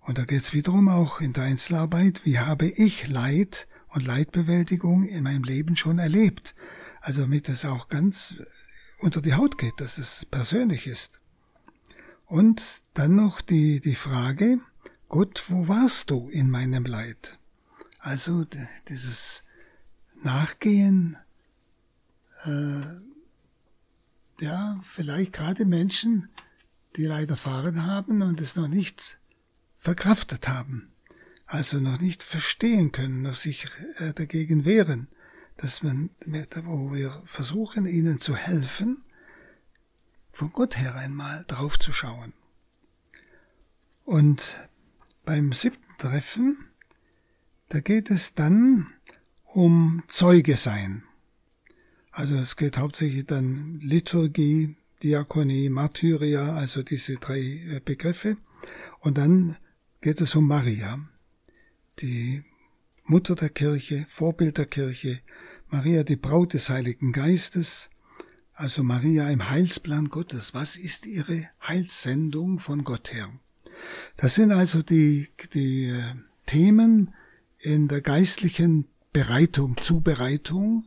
[0.00, 5.04] Und da geht es wiederum auch in der Einzelarbeit, wie habe ich Leid und Leidbewältigung
[5.04, 6.54] in meinem Leben schon erlebt.
[7.02, 8.36] Also damit es auch ganz
[9.00, 11.20] unter die Haut geht, dass es persönlich ist.
[12.28, 12.62] Und
[12.94, 14.60] dann noch die, die Frage,
[15.08, 17.38] Gott, wo warst du in meinem Leid?
[17.98, 18.46] Also
[18.88, 19.42] dieses
[20.22, 21.16] Nachgehen,
[22.44, 22.82] äh,
[24.40, 26.28] ja, vielleicht gerade Menschen,
[26.96, 29.18] die Leid erfahren haben und es noch nicht
[29.76, 30.92] verkraftet haben
[31.48, 35.08] also noch nicht verstehen können, noch sich äh, dagegen wehren,
[35.56, 39.02] dass man, wo wir versuchen, ihnen zu helfen,
[40.38, 42.32] von Gott her einmal drauf zu schauen.
[44.04, 44.60] Und
[45.24, 46.56] beim siebten Treffen,
[47.70, 48.86] da geht es dann
[49.42, 51.02] um Zeuge sein.
[52.12, 58.36] Also es geht hauptsächlich dann Liturgie, Diakonie, Martyria, also diese drei äh, Begriffe.
[59.00, 59.56] Und dann
[60.02, 61.00] geht es um Maria
[61.98, 62.44] die
[63.02, 65.18] Mutter der Kirche, Vorbild der Kirche,
[65.68, 67.90] Maria die Braut des Heiligen Geistes,
[68.58, 70.52] also Maria im Heilsplan Gottes.
[70.52, 73.30] Was ist ihre Heilssendung von Gott her?
[74.16, 76.14] Das sind also die, die äh,
[76.46, 77.14] Themen
[77.60, 80.84] in der geistlichen Bereitung, Zubereitung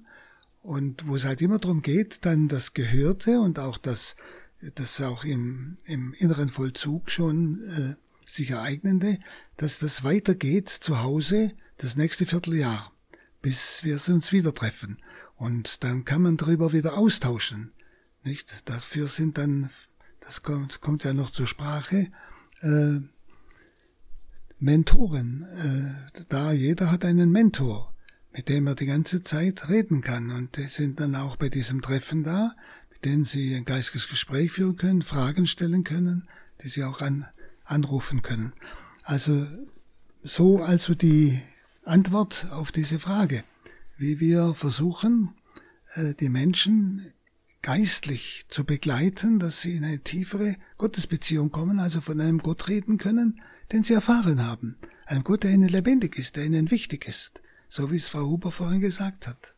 [0.62, 4.18] und wo es halt immer darum geht, dann das Gehörte und auch das,
[4.76, 7.96] das auch im, im inneren Vollzug schon äh,
[8.30, 9.18] sich ereignende,
[9.56, 12.92] dass das weitergeht zu Hause das nächste Vierteljahr,
[13.42, 14.98] bis wir uns wieder treffen.
[15.42, 17.72] Und dann kann man darüber wieder austauschen.
[18.24, 18.70] Nicht?
[18.70, 19.72] Dafür sind dann,
[20.20, 22.12] das kommt, kommt ja noch zur Sprache,
[22.62, 23.00] äh,
[24.60, 25.42] Mentoren.
[26.14, 27.92] Äh, da jeder hat einen Mentor,
[28.32, 30.30] mit dem er die ganze Zeit reden kann.
[30.30, 32.56] Und die sind dann auch bei diesem Treffen da,
[32.92, 36.30] mit denen sie ein geistiges Gespräch führen können, Fragen stellen können,
[36.62, 37.26] die sie auch an,
[37.66, 38.54] anrufen können.
[39.02, 39.48] Also
[40.22, 41.42] so also die
[41.84, 43.44] Antwort auf diese Frage.
[44.02, 45.36] Wie wir versuchen,
[45.94, 47.14] äh, die Menschen
[47.62, 52.98] geistlich zu begleiten, dass sie in eine tiefere Gottesbeziehung kommen, also von einem Gott reden
[52.98, 54.76] können, den sie erfahren haben.
[55.06, 58.52] Ein Gott, der ihnen lebendig ist, der ihnen wichtig ist, so wie es Frau Huber
[58.52, 59.56] vorhin gesagt hat.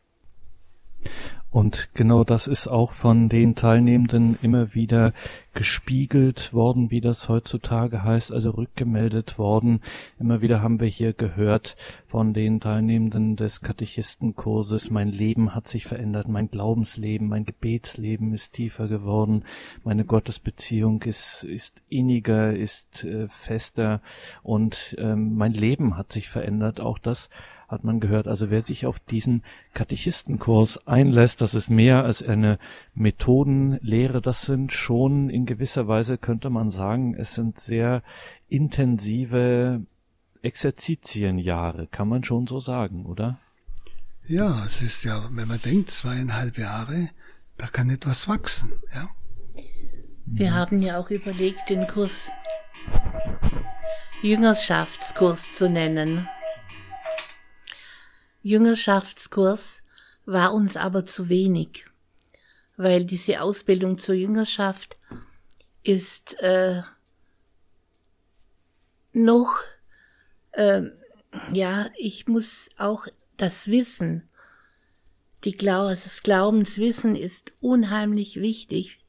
[1.54, 5.12] Und genau das ist auch von den Teilnehmenden immer wieder
[5.52, 9.80] gespiegelt worden, wie das heutzutage heißt, also rückgemeldet worden.
[10.18, 11.76] Immer wieder haben wir hier gehört
[12.08, 18.54] von den Teilnehmenden des Katechistenkurses, mein Leben hat sich verändert, mein Glaubensleben, mein Gebetsleben ist
[18.54, 19.44] tiefer geworden,
[19.84, 24.00] meine Gottesbeziehung ist, ist inniger, ist äh, fester
[24.42, 26.80] und ähm, mein Leben hat sich verändert.
[26.80, 27.30] Auch das
[27.74, 28.26] hat man gehört.
[28.26, 29.42] Also wer sich auf diesen
[29.74, 32.58] Katechistenkurs einlässt, das ist mehr als eine
[32.94, 34.22] Methodenlehre.
[34.22, 38.02] Das sind schon in gewisser Weise, könnte man sagen, es sind sehr
[38.48, 39.82] intensive
[40.42, 43.38] Exerzitienjahre, kann man schon so sagen, oder?
[44.26, 47.10] Ja, es ist ja, wenn man denkt, zweieinhalb Jahre,
[47.58, 49.08] da kann etwas wachsen, ja.
[50.26, 50.54] Wir mhm.
[50.54, 52.30] haben ja auch überlegt, den Kurs
[54.22, 56.26] Jüngerschaftskurs zu nennen.
[58.44, 59.82] Jüngerschaftskurs
[60.26, 61.86] war uns aber zu wenig,
[62.76, 64.98] weil diese Ausbildung zur Jüngerschaft
[65.82, 66.82] ist äh,
[69.14, 69.60] noch,
[70.52, 70.82] äh,
[71.54, 73.06] ja, ich muss auch
[73.38, 74.28] das Wissen,
[75.44, 79.00] die Glau das Glaubenswissen ist unheimlich wichtig,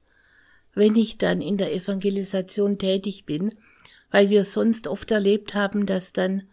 [0.73, 3.57] wenn ich dann in der Evangelisation tätig bin,
[4.11, 6.43] weil wir sonst oft erlebt haben, dass dann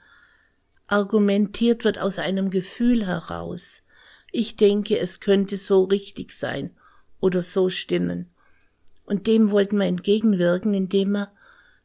[0.86, 3.82] argumentiert wird aus einem Gefühl heraus.
[4.30, 6.70] Ich denke, es könnte so richtig sein
[7.20, 8.30] oder so stimmen.
[9.04, 11.32] Und dem wollten wir entgegenwirken, indem wir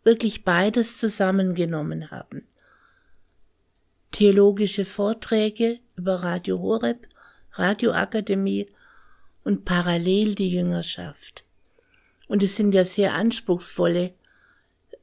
[0.03, 2.45] wirklich beides zusammengenommen haben.
[4.11, 7.07] Theologische Vorträge über Radio Horeb,
[7.53, 8.67] Radioakademie
[9.43, 11.43] und parallel die Jüngerschaft.
[12.27, 14.13] Und es sind ja sehr anspruchsvolle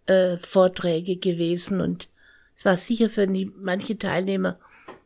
[0.07, 2.09] äh, Vorträge gewesen und
[2.57, 4.59] es war sicher für die, manche Teilnehmer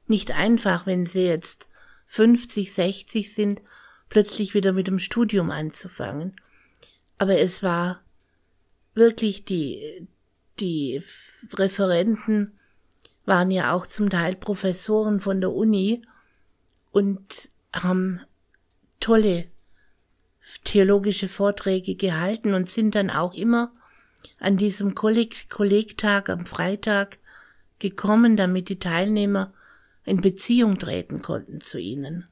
[0.07, 1.69] nicht einfach, wenn sie jetzt
[2.07, 3.63] 50, 60 sind,
[4.09, 6.41] plötzlich wieder mit dem Studium anzufangen.
[7.19, 8.01] Aber es war
[8.95, 10.07] wirklich die,
[10.61, 11.03] die
[11.55, 12.59] Referenten
[13.27, 16.03] waren ja auch zum Teil Professoren von der Uni
[16.91, 18.21] und haben
[19.01, 19.47] tolle
[20.65, 23.73] theologische Vorträge gehalten und sind dann auch immer
[24.41, 27.19] an diesem Kolleg Kollegtag am Freitag
[27.79, 29.53] gekommen, damit die Teilnehmer
[30.05, 32.27] in Beziehung treten konnten zu ihnen.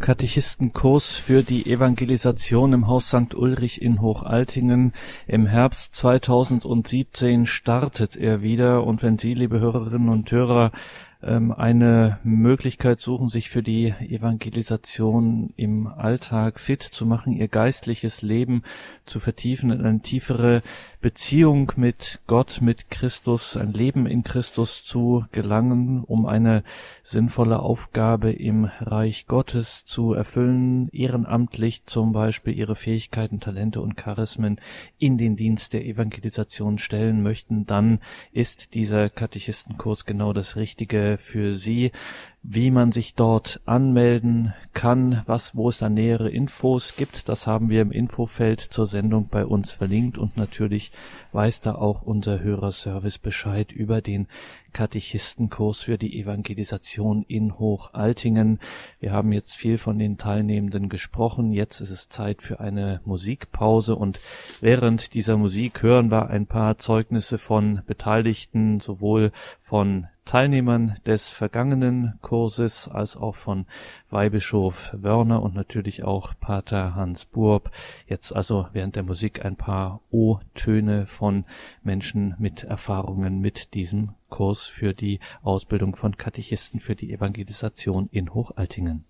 [0.00, 3.34] Katechistenkurs für die Evangelisation im Haus St.
[3.34, 4.92] Ulrich in Hochaltingen.
[5.26, 10.72] Im Herbst 2017 startet er wieder und wenn Sie, liebe Hörerinnen und Hörer,
[11.22, 18.22] ähm, eine Möglichkeit suchen, sich für die Evangelisation im Alltag fit zu machen, ihr geistliches
[18.22, 18.62] Leben
[19.04, 20.62] zu vertiefen, in eine tiefere
[21.00, 26.62] Beziehung mit Gott, mit Christus, ein Leben in Christus zu gelangen, um eine
[27.02, 34.60] sinnvolle Aufgabe im Reich Gottes zu erfüllen, ehrenamtlich zum Beispiel ihre Fähigkeiten, Talente und Charismen
[34.98, 38.00] in den Dienst der Evangelisation stellen möchten, dann
[38.32, 41.92] ist dieser Katechistenkurs genau das Richtige für Sie
[42.42, 47.28] wie man sich dort anmelden kann, was, wo es da nähere Infos gibt.
[47.28, 50.90] Das haben wir im Infofeld zur Sendung bei uns verlinkt und natürlich
[51.32, 54.26] weiß da auch unser Hörerservice Bescheid über den
[54.72, 58.60] Katechistenkurs für die Evangelisation in Hochaltingen.
[59.00, 61.52] Wir haben jetzt viel von den Teilnehmenden gesprochen.
[61.52, 64.20] Jetzt ist es Zeit für eine Musikpause und
[64.60, 72.18] während dieser Musik hören wir ein paar Zeugnisse von Beteiligten, sowohl von Teilnehmern des vergangenen
[72.30, 73.66] Kurses als auch von
[74.08, 77.72] Weihbischof Wörner und natürlich auch Pater Hans Burb.
[78.06, 81.44] Jetzt also während der Musik ein paar O-Töne von
[81.82, 88.32] Menschen mit Erfahrungen mit diesem Kurs für die Ausbildung von Katechisten für die Evangelisation in
[88.32, 89.09] Hochaltingen.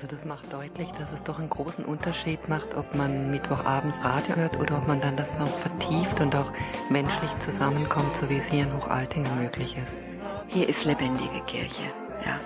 [0.00, 4.36] Also das macht deutlich, dass es doch einen großen Unterschied macht, ob man Mittwochabends Radio
[4.36, 6.52] hört oder ob man dann das noch vertieft und auch
[6.88, 9.92] menschlich zusammenkommt, so wie es hier in Hochaltingen möglich ist.
[10.46, 11.90] Hier ist lebendige Kirche,
[12.24, 12.36] ja.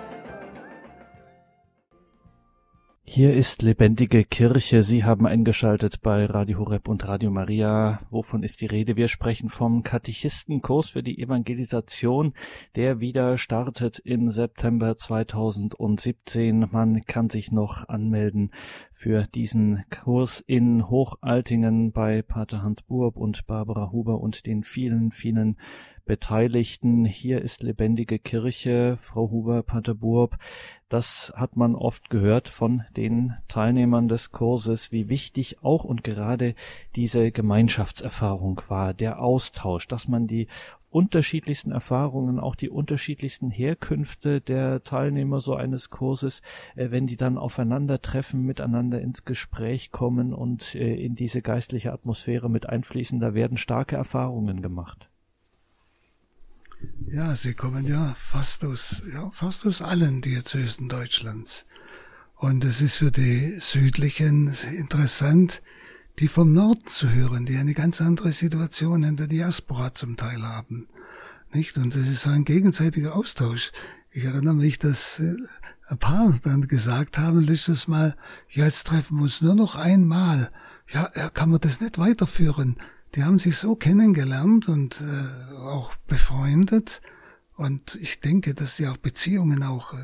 [3.15, 4.81] Hier ist lebendige Kirche.
[4.81, 8.01] Sie haben eingeschaltet bei Radio Horeb und Radio Maria.
[8.09, 8.95] Wovon ist die Rede?
[8.95, 12.33] Wir sprechen vom Katechistenkurs für die Evangelisation,
[12.75, 16.69] der wieder startet im September 2017.
[16.71, 18.49] Man kann sich noch anmelden
[18.91, 25.11] für diesen Kurs in Hochaltingen bei Pater Hans Burb und Barbara Huber und den vielen,
[25.11, 25.57] vielen
[26.05, 27.05] Beteiligten.
[27.05, 30.37] Hier ist lebendige Kirche, Frau Huber, Pater Burb.
[30.89, 36.55] Das hat man oft gehört von den Teilnehmern des Kurses, wie wichtig auch und gerade
[36.95, 40.47] diese Gemeinschaftserfahrung war, der Austausch, dass man die
[40.93, 46.41] unterschiedlichsten Erfahrungen, auch die unterschiedlichsten Herkünfte der Teilnehmer so eines Kurses,
[46.75, 52.49] äh, wenn die dann aufeinandertreffen, miteinander ins Gespräch kommen und äh, in diese geistliche Atmosphäre
[52.49, 55.09] mit einfließen, da werden starke Erfahrungen gemacht.
[57.07, 61.65] Ja, sie kommen ja fast aus, ja, fast aus allen Diözesen Deutschlands.
[62.35, 65.61] Und es ist für die Südlichen interessant,
[66.19, 70.41] die vom Norden zu hören, die eine ganz andere Situation in der Diaspora zum Teil
[70.43, 70.87] haben.
[71.53, 71.77] Nicht?
[71.77, 73.71] Und es ist so ein gegenseitiger Austausch.
[74.11, 75.35] Ich erinnere mich, dass äh,
[75.87, 78.15] ein paar dann gesagt haben, letztes Mal,
[78.49, 80.51] ja, jetzt treffen wir uns nur noch einmal.
[80.87, 82.77] Ja, kann man das nicht weiterführen?
[83.15, 87.01] Die haben sich so kennengelernt und äh, auch befreundet.
[87.55, 89.97] Und ich denke, dass sie auch Beziehungen auch, äh,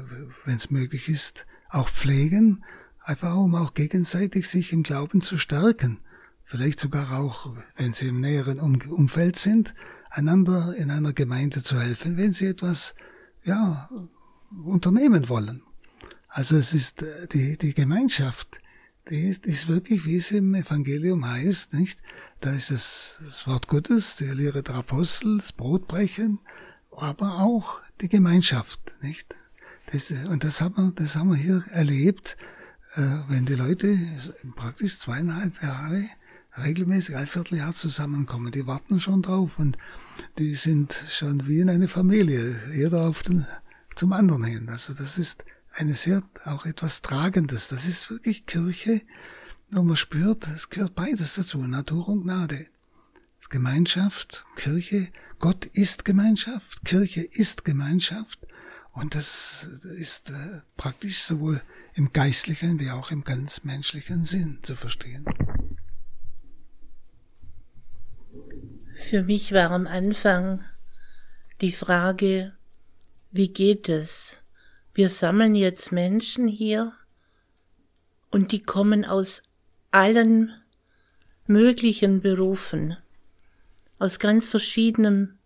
[0.46, 2.64] wenn es möglich ist, auch pflegen,
[3.04, 6.00] einfach um auch gegenseitig sich im Glauben zu stärken.
[6.44, 9.74] Vielleicht sogar auch, wenn sie im näheren um Umfeld sind,
[10.10, 12.96] einander in einer Gemeinde zu helfen, wenn sie etwas,
[13.44, 13.90] ja,
[14.64, 15.64] unternehmen wollen.
[16.28, 18.62] Also es ist äh, die, die Gemeinschaft,
[19.10, 22.00] die ist, ist wirklich, wie es im Evangelium heißt, nicht?
[22.42, 26.40] Da ist es das Wort Gottes, die Lehre der Apostel, das Brotbrechen,
[26.90, 29.36] aber auch die Gemeinschaft, nicht?
[29.92, 32.38] Das, und das haben wir, das haben wir hier erlebt,
[32.96, 33.98] äh, wenn die Leute
[34.56, 36.06] praktisch zweieinhalb Jahre
[36.64, 38.52] regelmäßig ein Vierteljahr zusammenkommen.
[38.52, 39.78] Die warten schon drauf und
[40.38, 43.46] die sind schon wie in eine Familie, jeder auf den,
[43.96, 44.70] zum anderen hin.
[44.70, 47.68] Also das ist eine sehr, auch etwas Tragendes.
[47.68, 49.02] Das ist wirklich Kirche,
[49.72, 52.68] wo man spürt, es gehört beides dazu, Natur und Gnade.
[53.50, 55.08] Gemeinschaft, Kirche,
[55.40, 58.46] Gott ist Gemeinschaft, Kirche ist Gemeinschaft
[58.92, 59.64] und das
[59.98, 61.60] ist äh, praktisch sowohl
[61.96, 65.26] im geistlichen wie auch im ganz menschlichen Sinn zu verstehen.
[69.10, 70.64] Für mich war am Anfang
[71.62, 72.54] die Frage,
[73.32, 74.40] wie geht es?
[75.00, 76.92] wir sammeln jetzt Menschen hier
[78.32, 79.42] und die kommen aus
[79.92, 80.54] allen
[81.48, 82.98] möglichen Berufen,
[83.98, 85.38] aus ganz verschiedenen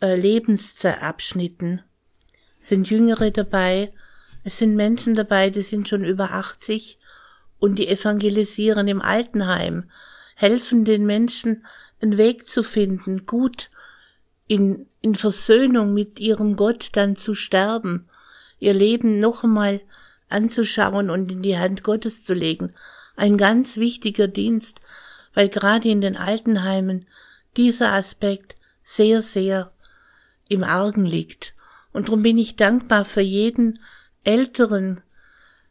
[0.00, 1.82] äh, Lebensabschnitten.
[2.58, 3.92] Sind Jüngere dabei,
[4.44, 6.98] es sind Menschen dabei, die sind schon über 80
[7.58, 9.90] und die evangelisieren im Altenheim,
[10.34, 11.64] helfen den Menschen,
[12.00, 13.70] einen Weg zu finden, gut
[14.48, 18.08] in, in Versöhnung mit ihrem Gott dann zu sterben
[18.62, 19.80] ihr Leben noch einmal
[20.28, 22.72] anzuschauen und in die Hand Gottes zu legen.
[23.16, 24.80] Ein ganz wichtiger Dienst,
[25.34, 27.06] weil gerade in den Altenheimen
[27.56, 29.72] dieser Aspekt sehr, sehr
[30.48, 31.54] im Argen liegt.
[31.92, 33.78] Und darum bin ich dankbar für jeden
[34.24, 35.02] älteren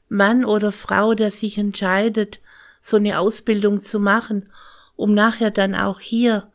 [0.09, 2.41] Mann oder Frau, der sich entscheidet,
[2.83, 4.49] so eine Ausbildung zu machen,
[4.95, 6.51] um nachher dann auch hier,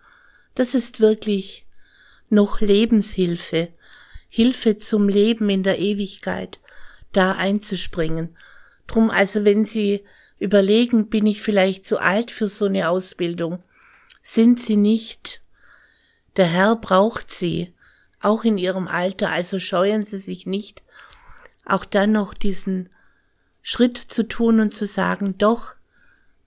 [0.55, 1.67] das ist wirklich
[2.29, 3.69] noch Lebenshilfe,
[4.29, 6.59] Hilfe zum Leben in der Ewigkeit
[7.13, 8.37] da einzuspringen.
[8.87, 10.05] Drum also, wenn Sie
[10.39, 13.63] überlegen, bin ich vielleicht zu alt für so eine Ausbildung,
[14.23, 15.43] sind Sie nicht.
[16.37, 17.73] Der Herr braucht Sie,
[18.21, 20.83] auch in Ihrem Alter, also scheuen Sie sich nicht,
[21.65, 22.91] auch dann noch diesen
[23.63, 25.75] Schritt zu tun und zu sagen, doch,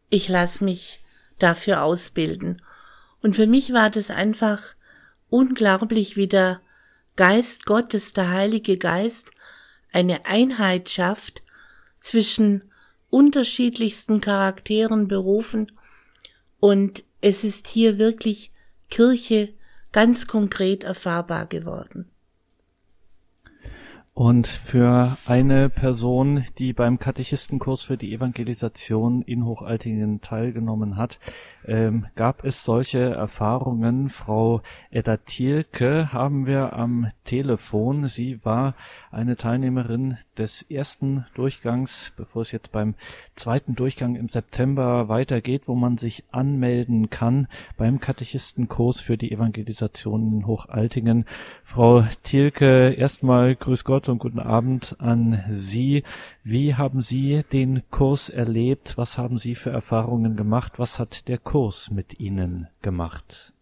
[0.10, 1.00] ich lasse mich
[1.38, 2.62] dafür ausbilden.
[3.22, 4.62] Und für mich war das einfach
[5.30, 6.62] unglaublich, wie der
[7.16, 9.32] Geist Gottes, der Heilige Geist,
[9.92, 11.42] eine Einheit schafft
[12.00, 12.69] zwischen
[13.10, 15.72] unterschiedlichsten Charakteren berufen
[16.60, 18.52] und es ist hier wirklich
[18.90, 19.54] Kirche
[19.92, 22.10] ganz konkret erfahrbar geworden.
[24.20, 31.20] Und für eine Person, die beim Katechistenkurs für die Evangelisation in Hochaltingen teilgenommen hat,
[31.66, 34.10] ähm, gab es solche Erfahrungen.
[34.10, 34.62] Frau
[34.92, 38.10] Edda Thielke haben wir am Telefon.
[38.10, 38.76] Sie war
[39.10, 42.96] eine Teilnehmerin des ersten Durchgangs, bevor es jetzt beim
[43.36, 47.48] zweiten Durchgang im September weitergeht, wo man sich anmelden kann
[47.78, 51.26] beim Katechistenkurs für die Evangelisation in Hochaltingen.
[51.64, 56.04] Frau Thielke, erstmal grüß Gott Und guten Abend an Sie.
[56.44, 58.98] Wie haben Sie den Kurs erlebt?
[58.98, 60.80] Was haben Sie für Erfahrungen gemacht?
[60.80, 63.54] Was hat der Kurs mit Ihnen gemacht?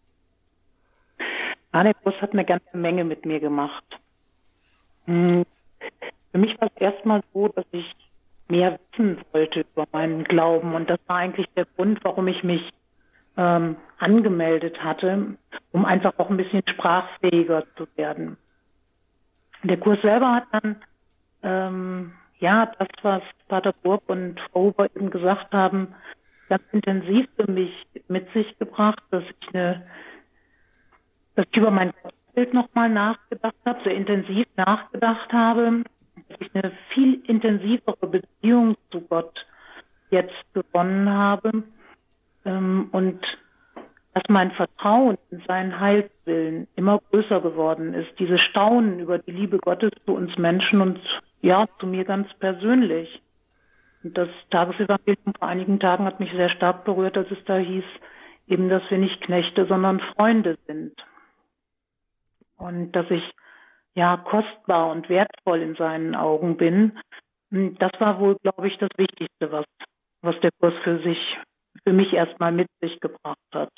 [1.74, 3.84] Ja, der Kurs hat eine ganze Menge mit mir gemacht.
[5.06, 5.46] Hm.
[6.32, 7.94] Für mich war es erstmal so, dass ich
[8.48, 10.76] mehr wissen wollte über meinen Glauben.
[10.76, 12.62] Und das war eigentlich der Grund, warum ich mich
[13.36, 15.36] ähm, angemeldet hatte,
[15.74, 18.38] um einfach auch ein bisschen sprachfähiger zu werden.
[19.68, 20.78] Der Kurs selber hat dann,
[21.44, 25.94] ähm, ja, das, was Pater Burg und Frau Huber eben gesagt haben,
[26.48, 27.74] ganz intensiv für mich
[28.08, 29.86] mit sich gebracht, dass ich eine,
[31.36, 31.94] dass ich über mein
[32.34, 35.84] Bild nochmal nachgedacht habe, sehr intensiv nachgedacht habe,
[36.30, 39.46] dass ich eine viel intensivere Beziehung zu Gott
[40.12, 41.64] jetzt gewonnen habe
[42.46, 43.20] ähm, und
[44.18, 48.18] dass mein Vertrauen in seinen Heilswillen immer größer geworden ist.
[48.18, 51.00] Diese Staunen über die Liebe Gottes zu uns Menschen und
[51.42, 53.22] ja, zu mir ganz persönlich.
[54.04, 57.84] Und das Tagesevangelium vor einigen Tagen hat mich sehr stark berührt, als es da hieß,
[58.48, 60.94] eben, dass wir nicht Knechte, sondern Freunde sind.
[62.58, 63.24] Und dass ich
[63.94, 66.98] ja kostbar und wertvoll in seinen Augen bin.
[67.52, 69.66] Das war wohl, glaube ich, das Wichtigste, was,
[70.24, 71.20] was der Kurs für sich
[71.84, 73.72] für mich erstmal mit sich gebracht hat.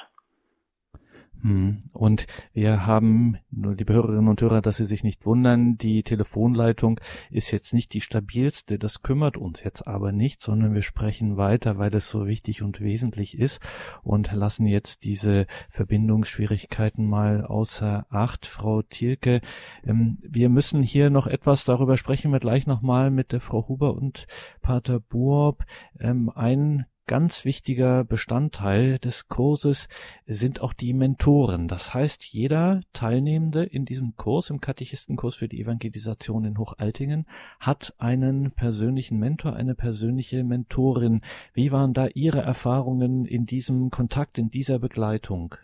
[1.42, 1.80] Hm.
[1.94, 7.00] Und wir haben, nur liebe Hörerinnen und Hörer, dass Sie sich nicht wundern, die Telefonleitung
[7.30, 11.78] ist jetzt nicht die stabilste, das kümmert uns jetzt aber nicht, sondern wir sprechen weiter,
[11.78, 13.60] weil es so wichtig und wesentlich ist
[14.04, 18.46] und lassen jetzt diese Verbindungsschwierigkeiten mal außer Acht.
[18.46, 19.42] Frau Thielke,
[19.86, 23.96] ähm, wir müssen hier noch etwas, darüber sprechen wir gleich nochmal mit der Frau Huber
[23.96, 24.28] und
[24.62, 25.64] Pater Buob.
[26.00, 29.90] Ähm, ein ganz wichtiger Bestandteil des Kurses
[30.28, 31.68] sind auch die Mentoren.
[31.68, 37.26] Das heißt, jeder Teilnehmende in diesem Kurs, im Katechistenkurs für die Evangelisation in Hochaltingen,
[37.60, 41.22] hat einen persönlichen Mentor, eine persönliche Mentorin.
[41.56, 45.56] Wie waren da Ihre Erfahrungen in diesem Kontakt, in dieser Begleitung?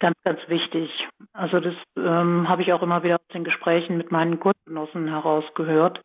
[0.00, 0.90] Ganz, ganz wichtig.
[1.32, 6.00] Also das ähm, habe ich auch immer wieder aus den Gesprächen mit meinen Kursgenossen herausgehört.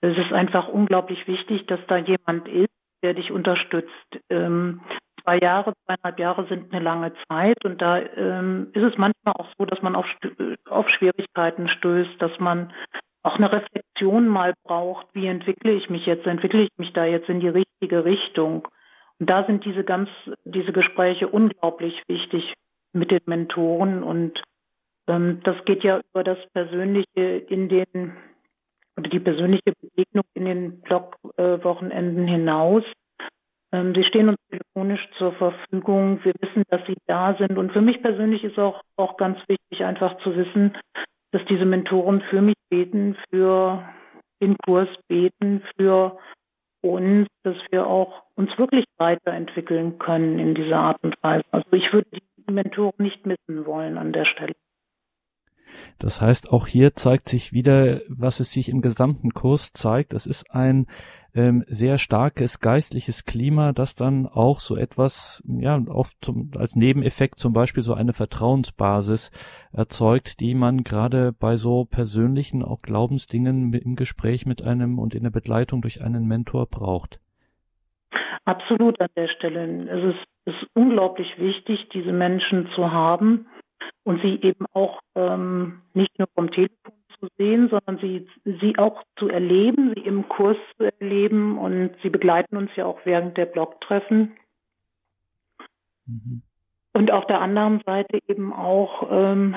[0.00, 2.70] Es ist einfach unglaublich wichtig, dass da jemand ist,
[3.06, 4.18] der dich unterstützt.
[4.30, 4.80] Ähm,
[5.22, 9.46] zwei Jahre, zweieinhalb Jahre sind eine lange Zeit und da ähm, ist es manchmal auch
[9.56, 10.06] so, dass man auf,
[10.68, 12.72] auf Schwierigkeiten stößt, dass man
[13.22, 17.28] auch eine Reflexion mal braucht, wie entwickle ich mich jetzt, entwickle ich mich da jetzt
[17.28, 18.66] in die richtige Richtung.
[19.20, 20.08] Und da sind diese ganz,
[20.44, 22.54] diese Gespräche unglaublich wichtig
[22.92, 24.42] mit den Mentoren und
[25.06, 28.16] ähm, das geht ja über das Persönliche in den
[28.96, 32.84] oder die persönliche Begegnung in den Blogwochenenden hinaus.
[33.72, 36.20] Ähm, sie stehen uns telefonisch zur Verfügung.
[36.24, 37.58] Wir wissen, dass sie da sind.
[37.58, 40.76] Und für mich persönlich ist auch, auch ganz wichtig, einfach zu wissen,
[41.32, 43.84] dass diese Mentoren für mich beten, für
[44.40, 46.18] den Kurs beten, für
[46.82, 51.44] uns, dass wir auch uns wirklich weiterentwickeln können in dieser Art und Weise.
[51.50, 54.54] Also ich würde die Mentoren nicht missen wollen an der Stelle.
[55.98, 60.12] Das heißt, auch hier zeigt sich wieder, was es sich im gesamten Kurs zeigt.
[60.12, 60.86] Es ist ein
[61.34, 67.38] ähm, sehr starkes geistliches Klima, das dann auch so etwas, ja, oft zum, als Nebeneffekt
[67.38, 69.30] zum Beispiel so eine Vertrauensbasis
[69.72, 75.24] erzeugt, die man gerade bei so persönlichen, auch Glaubensdingen im Gespräch mit einem und in
[75.24, 77.20] der Begleitung durch einen Mentor braucht.
[78.46, 79.88] Absolut an der Stelle.
[79.90, 83.46] Es ist, es ist unglaublich wichtig, diese Menschen zu haben
[84.04, 89.02] und sie eben auch ähm, nicht nur vom Telefon zu sehen, sondern sie, sie auch
[89.18, 93.46] zu erleben, sie im Kurs zu erleben und sie begleiten uns ja auch während der
[93.46, 94.36] Blogtreffen.
[96.06, 96.42] Mhm.
[96.92, 99.54] Und auf der anderen Seite eben auch ähm,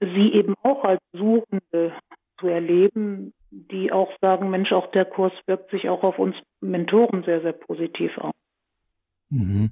[0.00, 1.92] sie eben auch als Suchende
[2.38, 7.22] zu erleben, die auch sagen, Mensch, auch der Kurs wirkt sich auch auf uns Mentoren
[7.24, 8.34] sehr, sehr positiv aus.
[9.30, 9.70] Mhm.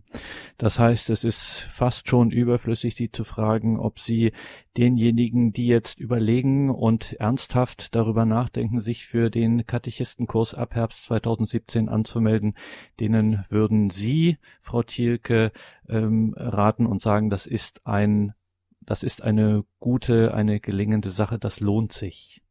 [0.57, 4.33] Das heißt, es ist fast schon überflüssig, Sie zu fragen, ob Sie
[4.77, 11.89] denjenigen, die jetzt überlegen und ernsthaft darüber nachdenken, sich für den Katechistenkurs ab Herbst 2017
[11.89, 12.55] anzumelden,
[13.01, 15.51] denen würden Sie, Frau Thielke,
[15.89, 18.35] ähm, raten und sagen, das ist ein,
[18.81, 22.43] das ist eine gute, eine gelingende Sache, das lohnt sich.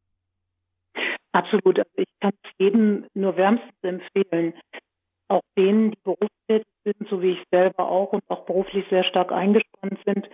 [1.32, 1.78] Absolut.
[1.78, 4.52] Also ich kann es jedem nur wärmstens empfehlen
[5.28, 9.32] auch denen, die berufstätig sind, so wie ich selber auch und auch beruflich sehr stark
[9.32, 10.28] eingespannt sind.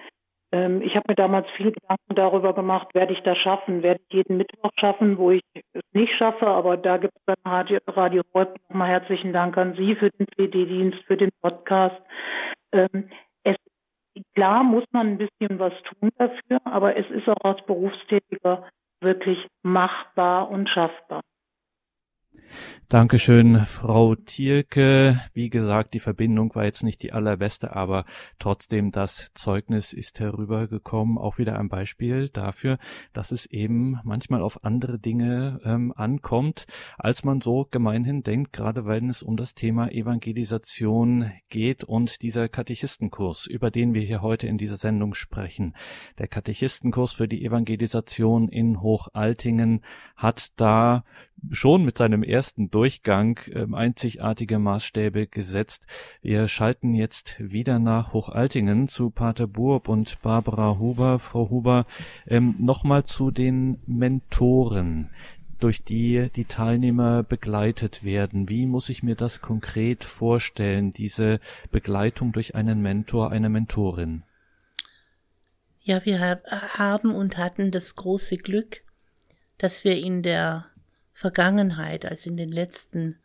[0.52, 4.14] Ähm, ich habe mir damals viel Gedanken darüber gemacht, werde ich das schaffen, werde ich
[4.14, 5.42] jeden Mittwoch schaffen, wo ich
[5.72, 8.54] es nicht schaffe, aber da gibt es dann Radio, Radio Rot.
[8.68, 12.00] Nochmal herzlichen Dank an Sie für den CD-Dienst, für den Podcast.
[12.72, 13.10] Ähm,
[13.42, 13.56] es,
[14.36, 18.64] klar muss man ein bisschen was tun dafür, aber es ist auch als Berufstätiger
[19.00, 21.22] wirklich machbar und schaffbar.
[22.88, 25.20] Dankeschön, Frau Thielke.
[25.32, 28.04] Wie gesagt, die Verbindung war jetzt nicht die allerbeste, aber
[28.38, 31.18] trotzdem das Zeugnis ist herübergekommen.
[31.18, 32.78] Auch wieder ein Beispiel dafür,
[33.12, 38.86] dass es eben manchmal auf andere Dinge ähm, ankommt, als man so gemeinhin denkt, gerade
[38.86, 44.46] wenn es um das Thema Evangelisation geht und dieser Katechistenkurs, über den wir hier heute
[44.46, 45.74] in dieser Sendung sprechen.
[46.18, 49.80] Der Katechistenkurs für die Evangelisation in Hochaltingen
[50.16, 51.04] hat da
[51.50, 55.86] schon mit seinem ersten Durchgang äh, einzigartige Maßstäbe gesetzt.
[56.22, 61.18] Wir schalten jetzt wieder nach Hochaltingen zu Pater Burb und Barbara Huber.
[61.18, 61.86] Frau Huber,
[62.26, 65.10] ähm, nochmal zu den Mentoren
[65.60, 68.48] durch die die Teilnehmer begleitet werden.
[68.48, 71.40] Wie muss ich mir das konkret vorstellen, diese
[71.70, 74.24] Begleitung durch einen Mentor, eine Mentorin?
[75.80, 76.18] Ja, wir
[76.78, 78.82] haben und hatten das große Glück,
[79.58, 80.66] dass wir in der
[81.14, 83.18] Vergangenheit, also in den letzten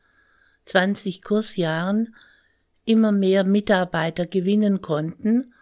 [0.65, 2.15] 20 Kursjahren,
[2.85, 5.53] immer mehr Mitarbeiter gewinnen konnten,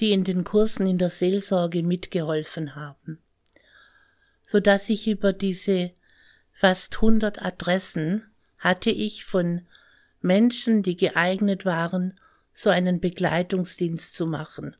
[0.00, 3.18] die in den Kursen in der Seelsorge mitgeholfen haben,
[4.42, 5.92] so dass ich über diese
[6.52, 8.24] fast 100 Adressen
[8.58, 9.66] hatte ich von
[10.20, 12.18] Menschen, die geeignet waren,
[12.52, 14.76] so einen Begleitungsdienst zu machen.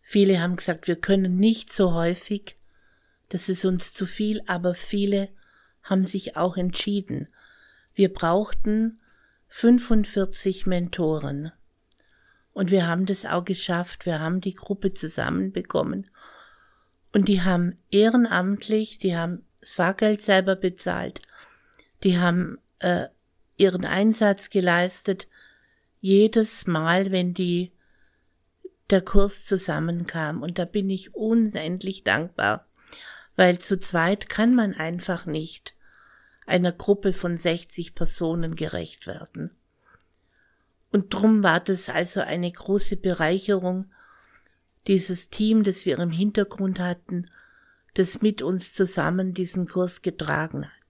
[0.00, 2.56] Viele haben gesagt, wir können nicht so häufig,
[3.28, 5.28] das ist uns zu viel, aber viele
[5.84, 7.28] haben sich auch entschieden.
[7.94, 8.98] Wir brauchten
[9.48, 11.52] 45 Mentoren.
[12.52, 14.06] Und wir haben das auch geschafft.
[14.06, 16.10] Wir haben die Gruppe zusammenbekommen.
[17.12, 21.22] Und die haben ehrenamtlich, die haben das Fahrgeld selber bezahlt,
[22.02, 23.06] die haben äh,
[23.56, 25.28] ihren Einsatz geleistet,
[26.00, 27.70] jedes Mal, wenn die
[28.90, 30.42] der Kurs zusammenkam.
[30.42, 32.66] Und da bin ich unendlich dankbar
[33.36, 35.74] weil zu zweit kann man einfach nicht
[36.46, 39.50] einer Gruppe von 60 Personen gerecht werden.
[40.92, 43.90] Und drum war das also eine große Bereicherung,
[44.86, 47.30] dieses Team, das wir im Hintergrund hatten,
[47.94, 50.83] das mit uns zusammen diesen Kurs getragen hat.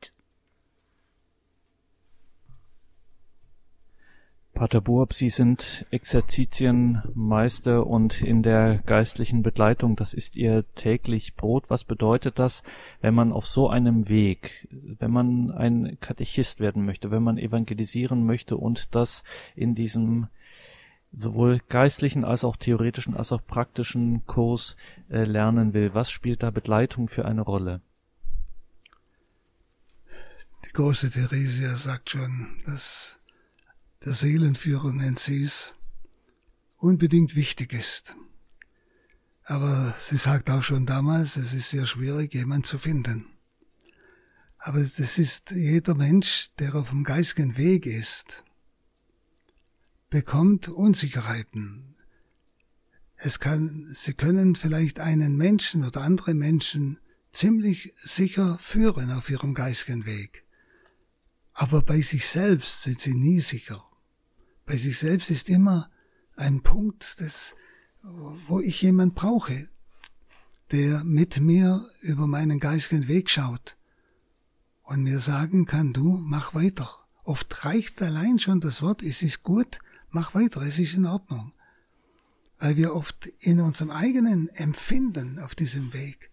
[4.54, 11.70] Pater Burb, Sie sind Exerzitienmeister und in der geistlichen Begleitung, das ist Ihr täglich Brot.
[11.70, 12.62] Was bedeutet das,
[13.00, 18.24] wenn man auf so einem Weg, wenn man ein Katechist werden möchte, wenn man evangelisieren
[18.24, 19.24] möchte und das
[19.56, 20.28] in diesem
[21.16, 24.76] sowohl geistlichen als auch theoretischen als auch praktischen Kurs
[25.10, 25.94] äh, lernen will?
[25.94, 27.80] Was spielt da Begleitung für eine Rolle?
[30.64, 33.20] Die große Theresia sagt schon, dass
[34.04, 35.74] der Seelenführer nennt sie es,
[36.76, 38.16] unbedingt wichtig ist.
[39.44, 43.26] Aber sie sagt auch schon damals, es ist sehr schwierig, jemanden zu finden.
[44.58, 48.44] Aber das ist jeder Mensch, der auf dem geistigen Weg ist,
[50.10, 51.96] bekommt Unsicherheiten.
[53.16, 56.98] Es kann, sie können vielleicht einen Menschen oder andere Menschen
[57.32, 60.44] ziemlich sicher führen auf ihrem geistigen Weg.
[61.54, 63.82] Aber bei sich selbst sind sie nie sicher
[64.66, 65.90] bei sich selbst ist immer
[66.36, 67.54] ein Punkt, des,
[68.02, 69.68] wo ich jemand brauche,
[70.72, 73.76] der mit mir über meinen geistigen Weg schaut
[74.82, 76.88] und mir sagen kann, du mach weiter.
[77.24, 79.78] Oft reicht allein schon das Wort, es ist gut,
[80.10, 81.52] mach weiter, es ist in Ordnung.
[82.58, 86.30] Weil wir oft in unserem eigenen Empfinden auf diesem Weg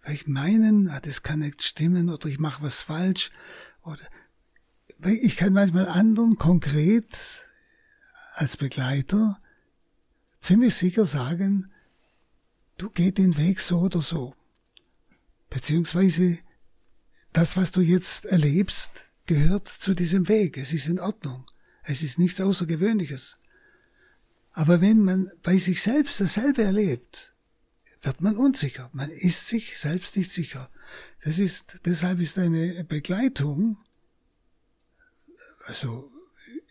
[0.00, 3.30] vielleicht meinen, ah, das kann nicht stimmen oder ich mache was falsch
[3.82, 4.02] oder
[5.04, 7.06] ich kann manchmal anderen konkret
[8.40, 9.38] als Begleiter
[10.40, 11.70] ziemlich sicher sagen,
[12.78, 14.34] du geh den Weg so oder so.
[15.50, 16.38] Beziehungsweise
[17.34, 20.56] das, was du jetzt erlebst, gehört zu diesem Weg.
[20.56, 21.44] Es ist in Ordnung.
[21.82, 23.36] Es ist nichts Außergewöhnliches.
[24.52, 27.34] Aber wenn man bei sich selbst dasselbe erlebt,
[28.00, 28.88] wird man unsicher.
[28.94, 30.70] Man ist sich selbst nicht sicher.
[31.22, 33.76] Das ist, deshalb ist eine Begleitung,
[35.66, 36.10] also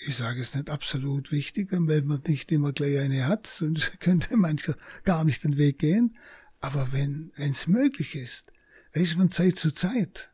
[0.02, 4.38] ich sage es nicht absolut wichtig, wenn man nicht immer gleich eine hat, sonst könnte
[4.38, 6.18] mancher gar nicht den Weg gehen.
[6.62, 8.54] Aber wenn es möglich ist,
[8.94, 10.32] weiß man Zeit zu Zeit,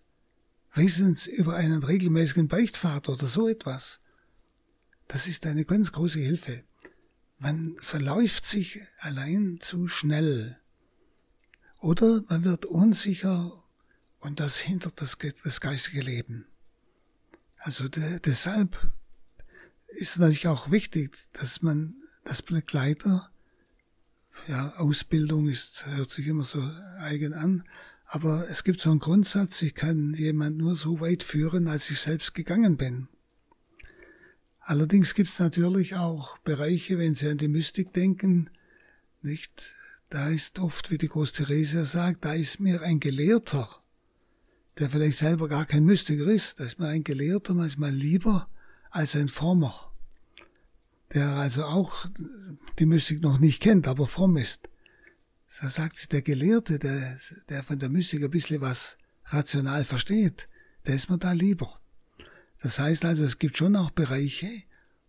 [0.74, 4.01] wenigstens über einen regelmäßigen Beichtvater oder so etwas,
[5.07, 6.63] das ist eine ganz große Hilfe.
[7.39, 10.59] Man verläuft sich allein zu schnell.
[11.80, 13.51] Oder man wird unsicher
[14.20, 16.45] und das hindert das, das geistige Leben.
[17.57, 18.91] Also de, deshalb
[19.96, 23.30] ist natürlich auch wichtig, dass man das Begleiter,
[24.48, 26.62] ja, Ausbildung ist, hört sich immer so
[27.00, 27.64] eigen an,
[28.08, 32.00] Aber es gibt so einen Grundsatz, ich kann jemand nur so weit führen, als ich
[32.00, 33.08] selbst gegangen bin.
[34.60, 38.50] Allerdings gibt es natürlich auch Bereiche, wenn Sie an die Mystik denken,
[39.22, 39.74] nicht,
[40.10, 43.68] da ist oft, wie die Groß-Theresia sagt, da ist mir ein Gelehrter,
[44.78, 48.48] der vielleicht selber gar kein Mystiker ist, da ist mir ein Gelehrter manchmal lieber
[48.96, 49.91] als ein Frommer,
[51.14, 52.08] der also auch
[52.80, 54.70] die Mystik noch nicht kennt, aber fromm ist.
[55.60, 57.20] Da sagt sie, der Gelehrte, der,
[57.50, 60.48] der von der Mystik ein bisschen was rational versteht,
[60.86, 61.78] der ist mir da lieber.
[62.62, 64.50] Das heißt also, es gibt schon auch Bereiche,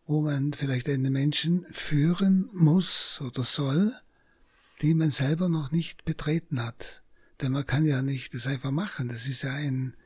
[0.07, 3.95] wo man vielleicht einen Menschen führen muss oder soll,
[4.82, 7.03] die man selber noch nicht betreten hat.
[7.41, 9.09] Denn man kann ja nicht das einfach machen.
[9.09, 9.97] Das ist ja ein, ein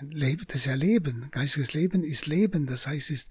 [0.00, 1.28] Das ist ja Leben.
[1.30, 2.66] Geistiges Leben ist Leben.
[2.66, 3.28] Das heißt, es ist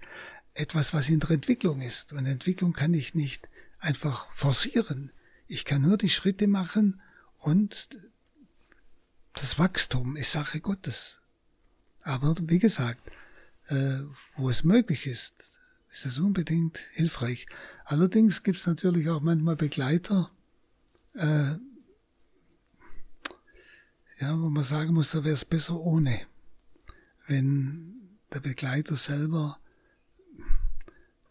[0.54, 2.12] etwas, was in der Entwicklung ist.
[2.12, 3.48] Und Entwicklung kann ich nicht
[3.78, 5.10] einfach forcieren.
[5.48, 7.00] Ich kann nur die Schritte machen
[7.38, 7.88] und
[9.34, 11.20] das Wachstum ist Sache Gottes.
[12.02, 13.10] Aber wie gesagt,
[13.68, 13.98] äh,
[14.36, 15.60] wo es möglich ist,
[15.90, 17.46] ist es unbedingt hilfreich.
[17.84, 20.30] Allerdings gibt es natürlich auch manchmal Begleiter,
[21.14, 21.54] äh,
[24.20, 26.26] ja, wo man sagen muss, da wäre es besser ohne.
[27.26, 29.58] Wenn der Begleiter selber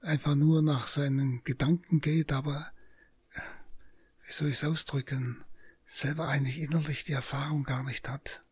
[0.02, 2.72] einfach nur nach seinen Gedanken geht, aber
[4.26, 5.44] wie soll ich es ausdrücken,
[5.86, 8.44] selber eigentlich innerlich die Erfahrung gar nicht hat.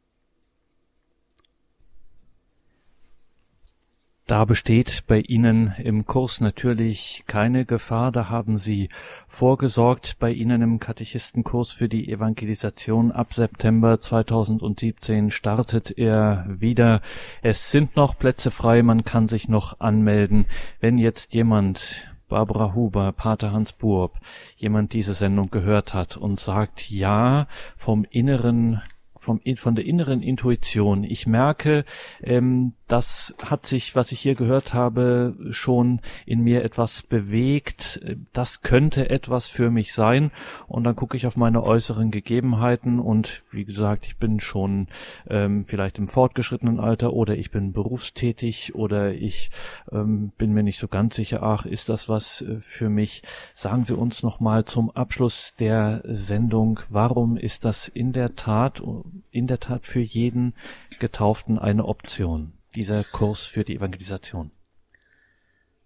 [4.29, 8.11] Da besteht bei Ihnen im Kurs natürlich keine Gefahr.
[8.11, 8.89] Da haben Sie
[9.27, 10.17] vorgesorgt.
[10.19, 17.01] Bei Ihnen im Katechistenkurs für die Evangelisation ab September 2017 startet er wieder.
[17.41, 18.83] Es sind noch Plätze frei.
[18.83, 20.45] Man kann sich noch anmelden.
[20.79, 24.19] Wenn jetzt jemand Barbara Huber, Pater Hans Burb,
[24.57, 28.83] jemand diese Sendung gehört hat und sagt, ja, vom inneren
[29.19, 31.03] vom, von der inneren Intuition.
[31.03, 31.83] Ich merke,
[32.21, 38.01] ähm, das hat sich, was ich hier gehört habe, schon in mir etwas bewegt.
[38.33, 40.31] Das könnte etwas für mich sein.
[40.67, 44.87] Und dann gucke ich auf meine äußeren Gegebenheiten und wie gesagt, ich bin schon
[45.29, 49.51] ähm, vielleicht im fortgeschrittenen Alter oder ich bin berufstätig oder ich
[49.91, 53.21] ähm, bin mir nicht so ganz sicher, ach, ist das was äh, für mich?
[53.53, 58.81] Sagen Sie uns nochmal zum Abschluss der Sendung, warum ist das in der Tat,
[59.29, 60.55] in der Tat für jeden
[60.97, 62.53] Getauften eine Option?
[62.75, 64.51] Dieser Kurs für die Evangelisation.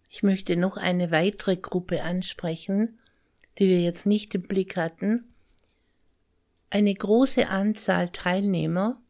[0.09, 2.99] Ich möchte noch eine weitere Gruppe ansprechen,
[3.57, 5.23] die wir jetzt nicht im Blick hatten.
[6.69, 9.01] Eine große Anzahl Teilnehmer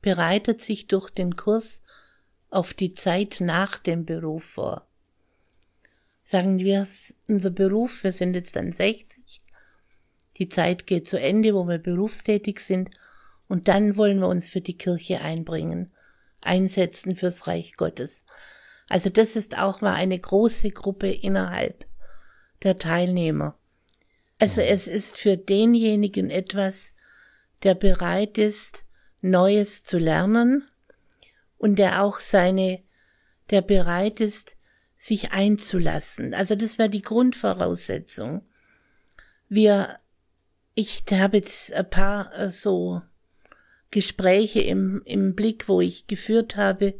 [0.00, 1.82] bereitet sich durch den Kurs
[2.50, 4.86] auf die Zeit nach dem Beruf vor.
[6.24, 6.86] Sagen wir
[7.28, 9.42] unser Beruf, wir sind jetzt dann 60,
[10.38, 12.90] die Zeit geht zu Ende, wo wir berufstätig sind,
[13.48, 15.90] und dann wollen wir uns für die Kirche einbringen
[16.42, 18.24] einsetzen fürs Reich Gottes.
[18.88, 21.86] Also das ist auch mal eine große Gruppe innerhalb
[22.62, 23.56] der Teilnehmer.
[24.38, 26.92] Also es ist für denjenigen etwas,
[27.62, 28.84] der bereit ist,
[29.20, 30.68] Neues zu lernen
[31.58, 32.82] und der auch seine,
[33.50, 34.56] der bereit ist,
[34.96, 36.34] sich einzulassen.
[36.34, 38.42] Also das war die Grundvoraussetzung.
[39.48, 39.98] Wir,
[40.74, 43.02] ich habe jetzt ein paar äh, so
[43.92, 46.94] Gespräche im, im Blick, wo ich geführt habe,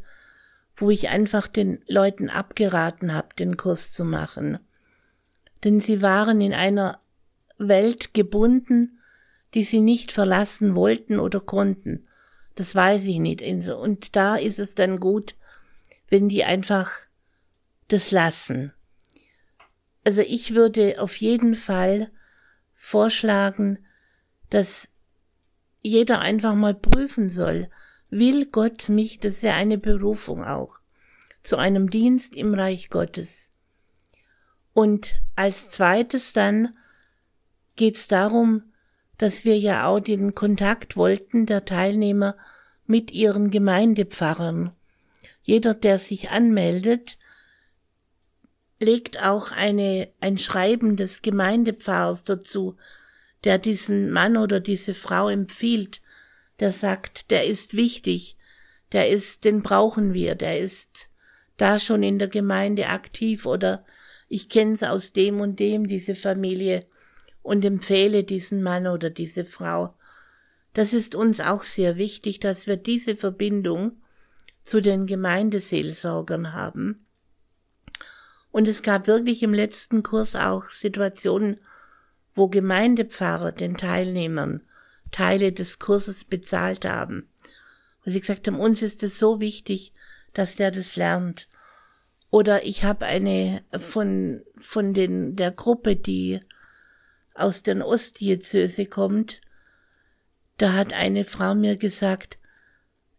[0.76, 4.58] wo ich einfach den Leuten abgeraten habe, den Kurs zu machen.
[5.64, 7.00] Denn sie waren in einer
[7.58, 9.00] Welt gebunden,
[9.54, 12.06] die sie nicht verlassen wollten oder konnten.
[12.54, 13.42] Das weiß ich nicht.
[13.42, 15.34] Und da ist es dann gut,
[16.08, 16.90] wenn die einfach
[17.88, 18.72] das lassen.
[20.04, 22.10] Also ich würde auf jeden Fall
[22.74, 23.78] vorschlagen,
[24.50, 24.88] dass
[25.82, 27.68] jeder einfach mal prüfen soll,
[28.08, 30.78] will Gott mich, das ist ja eine Berufung auch,
[31.42, 33.50] zu einem Dienst im Reich Gottes.
[34.74, 36.76] Und als zweites dann
[37.76, 38.62] geht es darum,
[39.18, 42.36] dass wir ja auch den Kontakt wollten der Teilnehmer
[42.86, 44.72] mit ihren Gemeindepfarrern.
[45.42, 47.18] Jeder, der sich anmeldet,
[48.78, 52.76] legt auch eine, ein Schreiben des Gemeindepfarrers dazu,
[53.44, 56.00] der diesen Mann oder diese Frau empfiehlt,
[56.60, 58.36] der sagt, der ist wichtig,
[58.92, 61.10] der ist, den brauchen wir, der ist
[61.56, 63.84] da schon in der Gemeinde aktiv oder
[64.28, 66.86] ich kenn's aus dem und dem, diese Familie
[67.42, 69.94] und empfehle diesen Mann oder diese Frau.
[70.74, 74.00] Das ist uns auch sehr wichtig, dass wir diese Verbindung
[74.64, 77.04] zu den Gemeindeseelsorgern haben.
[78.50, 81.58] Und es gab wirklich im letzten Kurs auch Situationen,
[82.34, 84.62] wo Gemeindepfarrer den Teilnehmern
[85.10, 87.28] Teile des Kurses bezahlt haben.
[88.04, 89.92] Wo sie gesagt haben, uns ist es so wichtig,
[90.32, 91.48] dass der das lernt.
[92.30, 96.40] Oder ich habe eine von, von den, der Gruppe, die
[97.34, 99.42] aus den Ostdiözese kommt,
[100.56, 102.38] da hat eine Frau mir gesagt,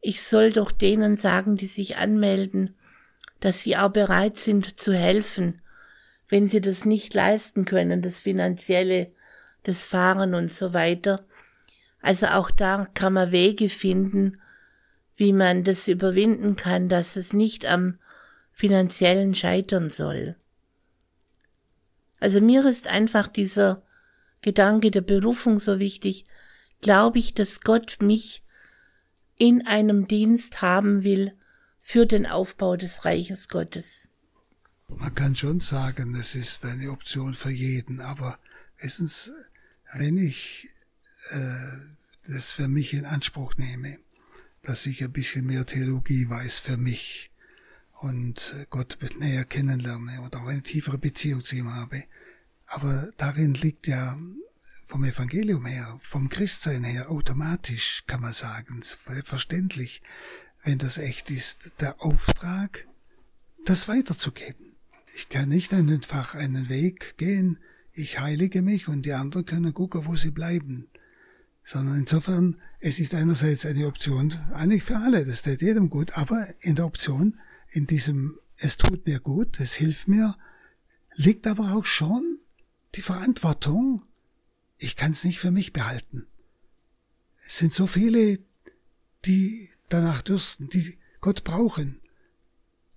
[0.01, 2.75] ich soll doch denen sagen, die sich anmelden,
[3.39, 5.61] dass sie auch bereit sind zu helfen,
[6.33, 9.11] wenn sie das nicht leisten können, das finanzielle,
[9.61, 11.23] das Fahren und so weiter.
[12.01, 14.41] Also auch da kann man Wege finden,
[15.15, 17.99] wie man das überwinden kann, dass es nicht am
[18.51, 20.35] finanziellen scheitern soll.
[22.19, 23.83] Also mir ist einfach dieser
[24.41, 26.25] Gedanke der Berufung so wichtig,
[26.81, 28.41] glaube ich, dass Gott mich
[29.37, 31.33] in einem Dienst haben will
[31.79, 34.09] für den Aufbau des Reiches Gottes.
[34.97, 38.39] Man kann schon sagen, es ist eine Option für jeden, aber
[38.79, 39.31] wissen Sie,
[39.93, 40.69] wenn ich
[41.29, 41.77] äh,
[42.27, 43.97] das für mich in Anspruch nehme,
[44.61, 47.31] dass ich ein bisschen mehr Theologie weiß für mich
[47.99, 52.03] und Gott näher kennenlerne oder auch eine tiefere Beziehung zu ihm habe.
[52.67, 54.17] Aber darin liegt ja
[54.87, 60.01] vom Evangelium her, vom Christsein her automatisch, kann man sagen, selbstverständlich,
[60.63, 62.87] wenn das echt ist, der Auftrag,
[63.65, 64.62] das weiterzugeben.
[65.15, 67.59] Ich kann nicht einfach einen Weg gehen,
[67.91, 70.87] ich heilige mich und die anderen können gucken, wo sie bleiben
[71.63, 76.47] sondern insofern, es ist einerseits eine Option, eigentlich für alle, das tut jedem gut, aber
[76.59, 77.39] in der Option,
[77.71, 80.35] in diesem, es tut mir gut, es hilft mir,
[81.15, 82.37] liegt aber auch schon
[82.95, 84.03] die Verantwortung,
[84.77, 86.27] ich kann es nicht für mich behalten.
[87.47, 88.39] Es sind so viele,
[89.25, 91.99] die danach dürsten, die Gott brauchen.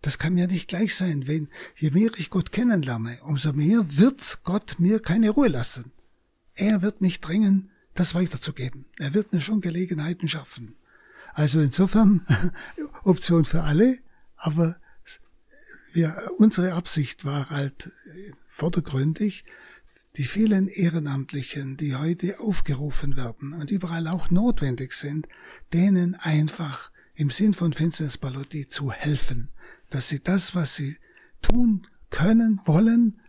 [0.03, 4.41] Das kann mir nicht gleich sein, wenn je mehr ich Gott kennenlerne, umso mehr wird
[4.45, 5.91] Gott mir keine Ruhe lassen.
[6.55, 8.85] Er wird mich drängen, das weiterzugeben.
[8.99, 10.77] Er wird mir schon Gelegenheiten schaffen.
[11.35, 12.27] Also insofern
[13.05, 13.99] Option für alle,
[14.37, 14.77] aber
[15.93, 17.91] wir, unsere Absicht war halt
[18.49, 19.45] vordergründig,
[20.17, 25.27] die vielen Ehrenamtlichen, die heute aufgerufen werden und überall auch notwendig sind,
[25.73, 29.49] denen einfach im Sinn von Finsternis Ballotti zu helfen,
[29.91, 30.97] dass sie das, was sie
[31.43, 33.21] tun können, wollen,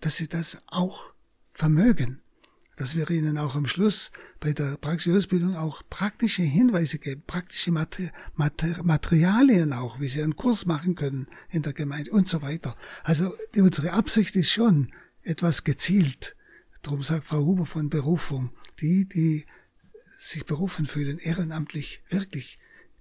[0.00, 1.14] dass sie das auch
[1.50, 2.20] vermögen
[2.76, 4.10] dass wir ihnen auch am Schluss
[4.40, 10.22] bei der praktischen Ausbildung auch praktische Hinweise geben, praktische Mater Mater Materialien auch, wie sie
[10.22, 12.76] einen Kurs machen können in der Gemeinde und so weiter.
[13.04, 14.92] Also die, unsere Absicht ist schon
[15.22, 16.36] etwas gezielt.
[16.82, 18.50] Darum sagt Frau Huber von Berufung,
[18.80, 19.46] die, die
[20.16, 22.58] sich berufen fühlen, ehrenamtlich wirklich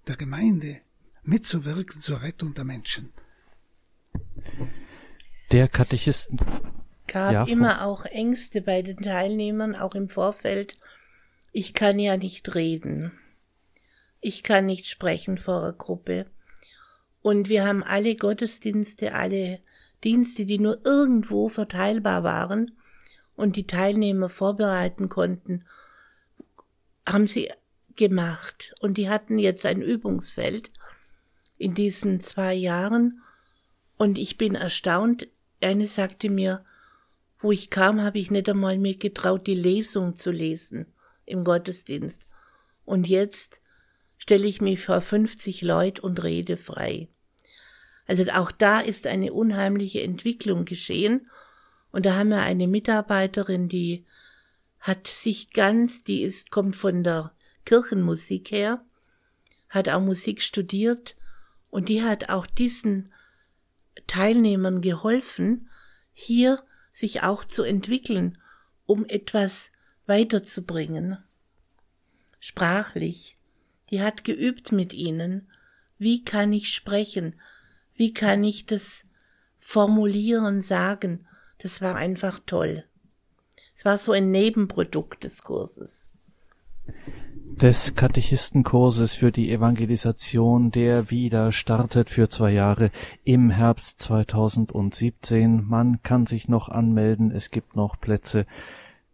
[0.07, 0.81] der Gemeinde
[1.23, 3.11] mitzuwirken zur Rettung der Menschen.
[5.51, 6.39] Der Katechisten
[7.07, 10.77] gab ja, immer auch Ängste bei den Teilnehmern, auch im Vorfeld.
[11.51, 13.11] Ich kann ja nicht reden.
[14.19, 16.25] Ich kann nicht sprechen vor einer Gruppe.
[17.21, 19.59] Und wir haben alle Gottesdienste, alle
[20.03, 22.71] Dienste, die nur irgendwo verteilbar waren
[23.35, 25.65] und die Teilnehmer vorbereiten konnten,
[27.07, 27.51] haben sie
[27.95, 28.75] gemacht.
[28.81, 30.71] Und die hatten jetzt ein Übungsfeld
[31.63, 33.21] in diesen zwei Jahren.
[33.97, 35.29] Und ich bin erstaunt.
[35.61, 36.65] Eine sagte mir,
[37.39, 40.85] wo ich kam, habe ich nicht einmal mir getraut, die Lesung zu lesen
[41.25, 42.21] im Gottesdienst.
[42.83, 43.61] Und jetzt
[44.17, 47.07] stelle ich mich vor 50 Leute und rede frei.
[48.07, 51.29] Also auch da ist eine unheimliche Entwicklung geschehen.
[51.93, 54.05] Und da haben wir eine Mitarbeiterin, die
[54.81, 57.31] hat sich ganz, die ist, kommt von der
[57.63, 58.83] Kirchenmusik her,
[59.69, 61.15] hat auch Musik studiert
[61.73, 63.11] und die hat auch diesen
[64.05, 65.71] Teilnehmern geholfen,
[66.13, 66.63] hier
[66.93, 68.37] sich auch zu entwickeln,
[68.85, 69.71] um etwas
[70.05, 71.17] weiterzubringen.
[72.39, 73.39] Sprachlich,
[73.89, 75.49] die hat geübt mit ihnen,
[75.97, 77.41] wie kann ich sprechen,
[77.95, 79.05] wie kann ich das
[79.57, 81.25] formulieren, sagen,
[81.57, 82.83] das war einfach toll.
[83.75, 86.11] Es war so ein Nebenprodukt des Kurses
[87.61, 92.89] des Katechistenkurses für die Evangelisation, der wieder startet für zwei Jahre
[93.23, 95.63] im Herbst 2017.
[95.63, 98.45] Man kann sich noch anmelden, es gibt noch Plätze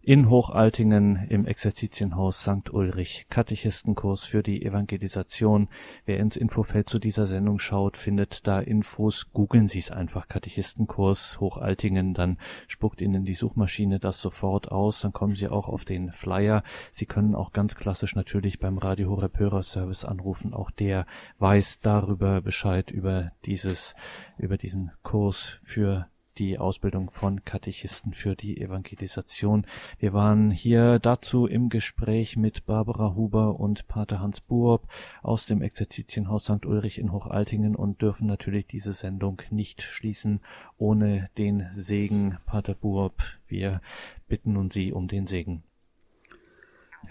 [0.02, 2.72] in Hochaltingen im Exerzitienhaus St.
[2.72, 3.28] Ulrich.
[3.30, 5.68] Katechistenkurs für die Evangelisation.
[6.06, 9.32] Wer ins Infofeld zu dieser Sendung schaut, findet da Infos.
[9.34, 12.38] Googeln Sie es einfach Katechistenkurs Hochaltingen, dann
[12.68, 16.64] spuckt Ihnen die Suchmaschine das sofort aus, dann kommen Sie auch auf den Flyer.
[16.92, 20.54] Sie können auch ganz klassisch natürlich beim Radio Horeb Hörerservice anrufen.
[20.54, 21.06] Auch der
[21.40, 23.96] weiß darüber Bescheid über dieses,
[24.38, 26.08] über diesen Kurs für
[26.38, 29.66] die Ausbildung von Katechisten für die Evangelisation.
[29.98, 34.88] Wir waren hier dazu im Gespräch mit Barbara Huber und Pater Hans Buob
[35.22, 36.66] aus dem Exerzitienhaus St.
[36.66, 40.40] Ulrich in Hochaltingen und dürfen natürlich diese Sendung nicht schließen
[40.78, 42.38] ohne den Segen.
[42.46, 43.82] Pater Buob, wir
[44.28, 45.64] bitten nun Sie um den Segen.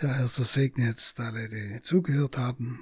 [0.01, 2.79] Ja, Herr, so segne jetzt alle, die zugehört haben.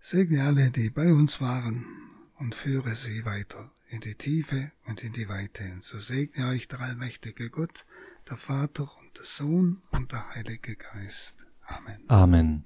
[0.00, 1.84] Segne alle, die bei uns waren
[2.38, 5.64] und führe sie weiter in die Tiefe und in die Weite.
[5.64, 7.84] Und so segne euch der allmächtige Gott,
[8.28, 11.36] der Vater und der Sohn und der Heilige Geist.
[11.66, 12.02] Amen.
[12.08, 12.64] Amen.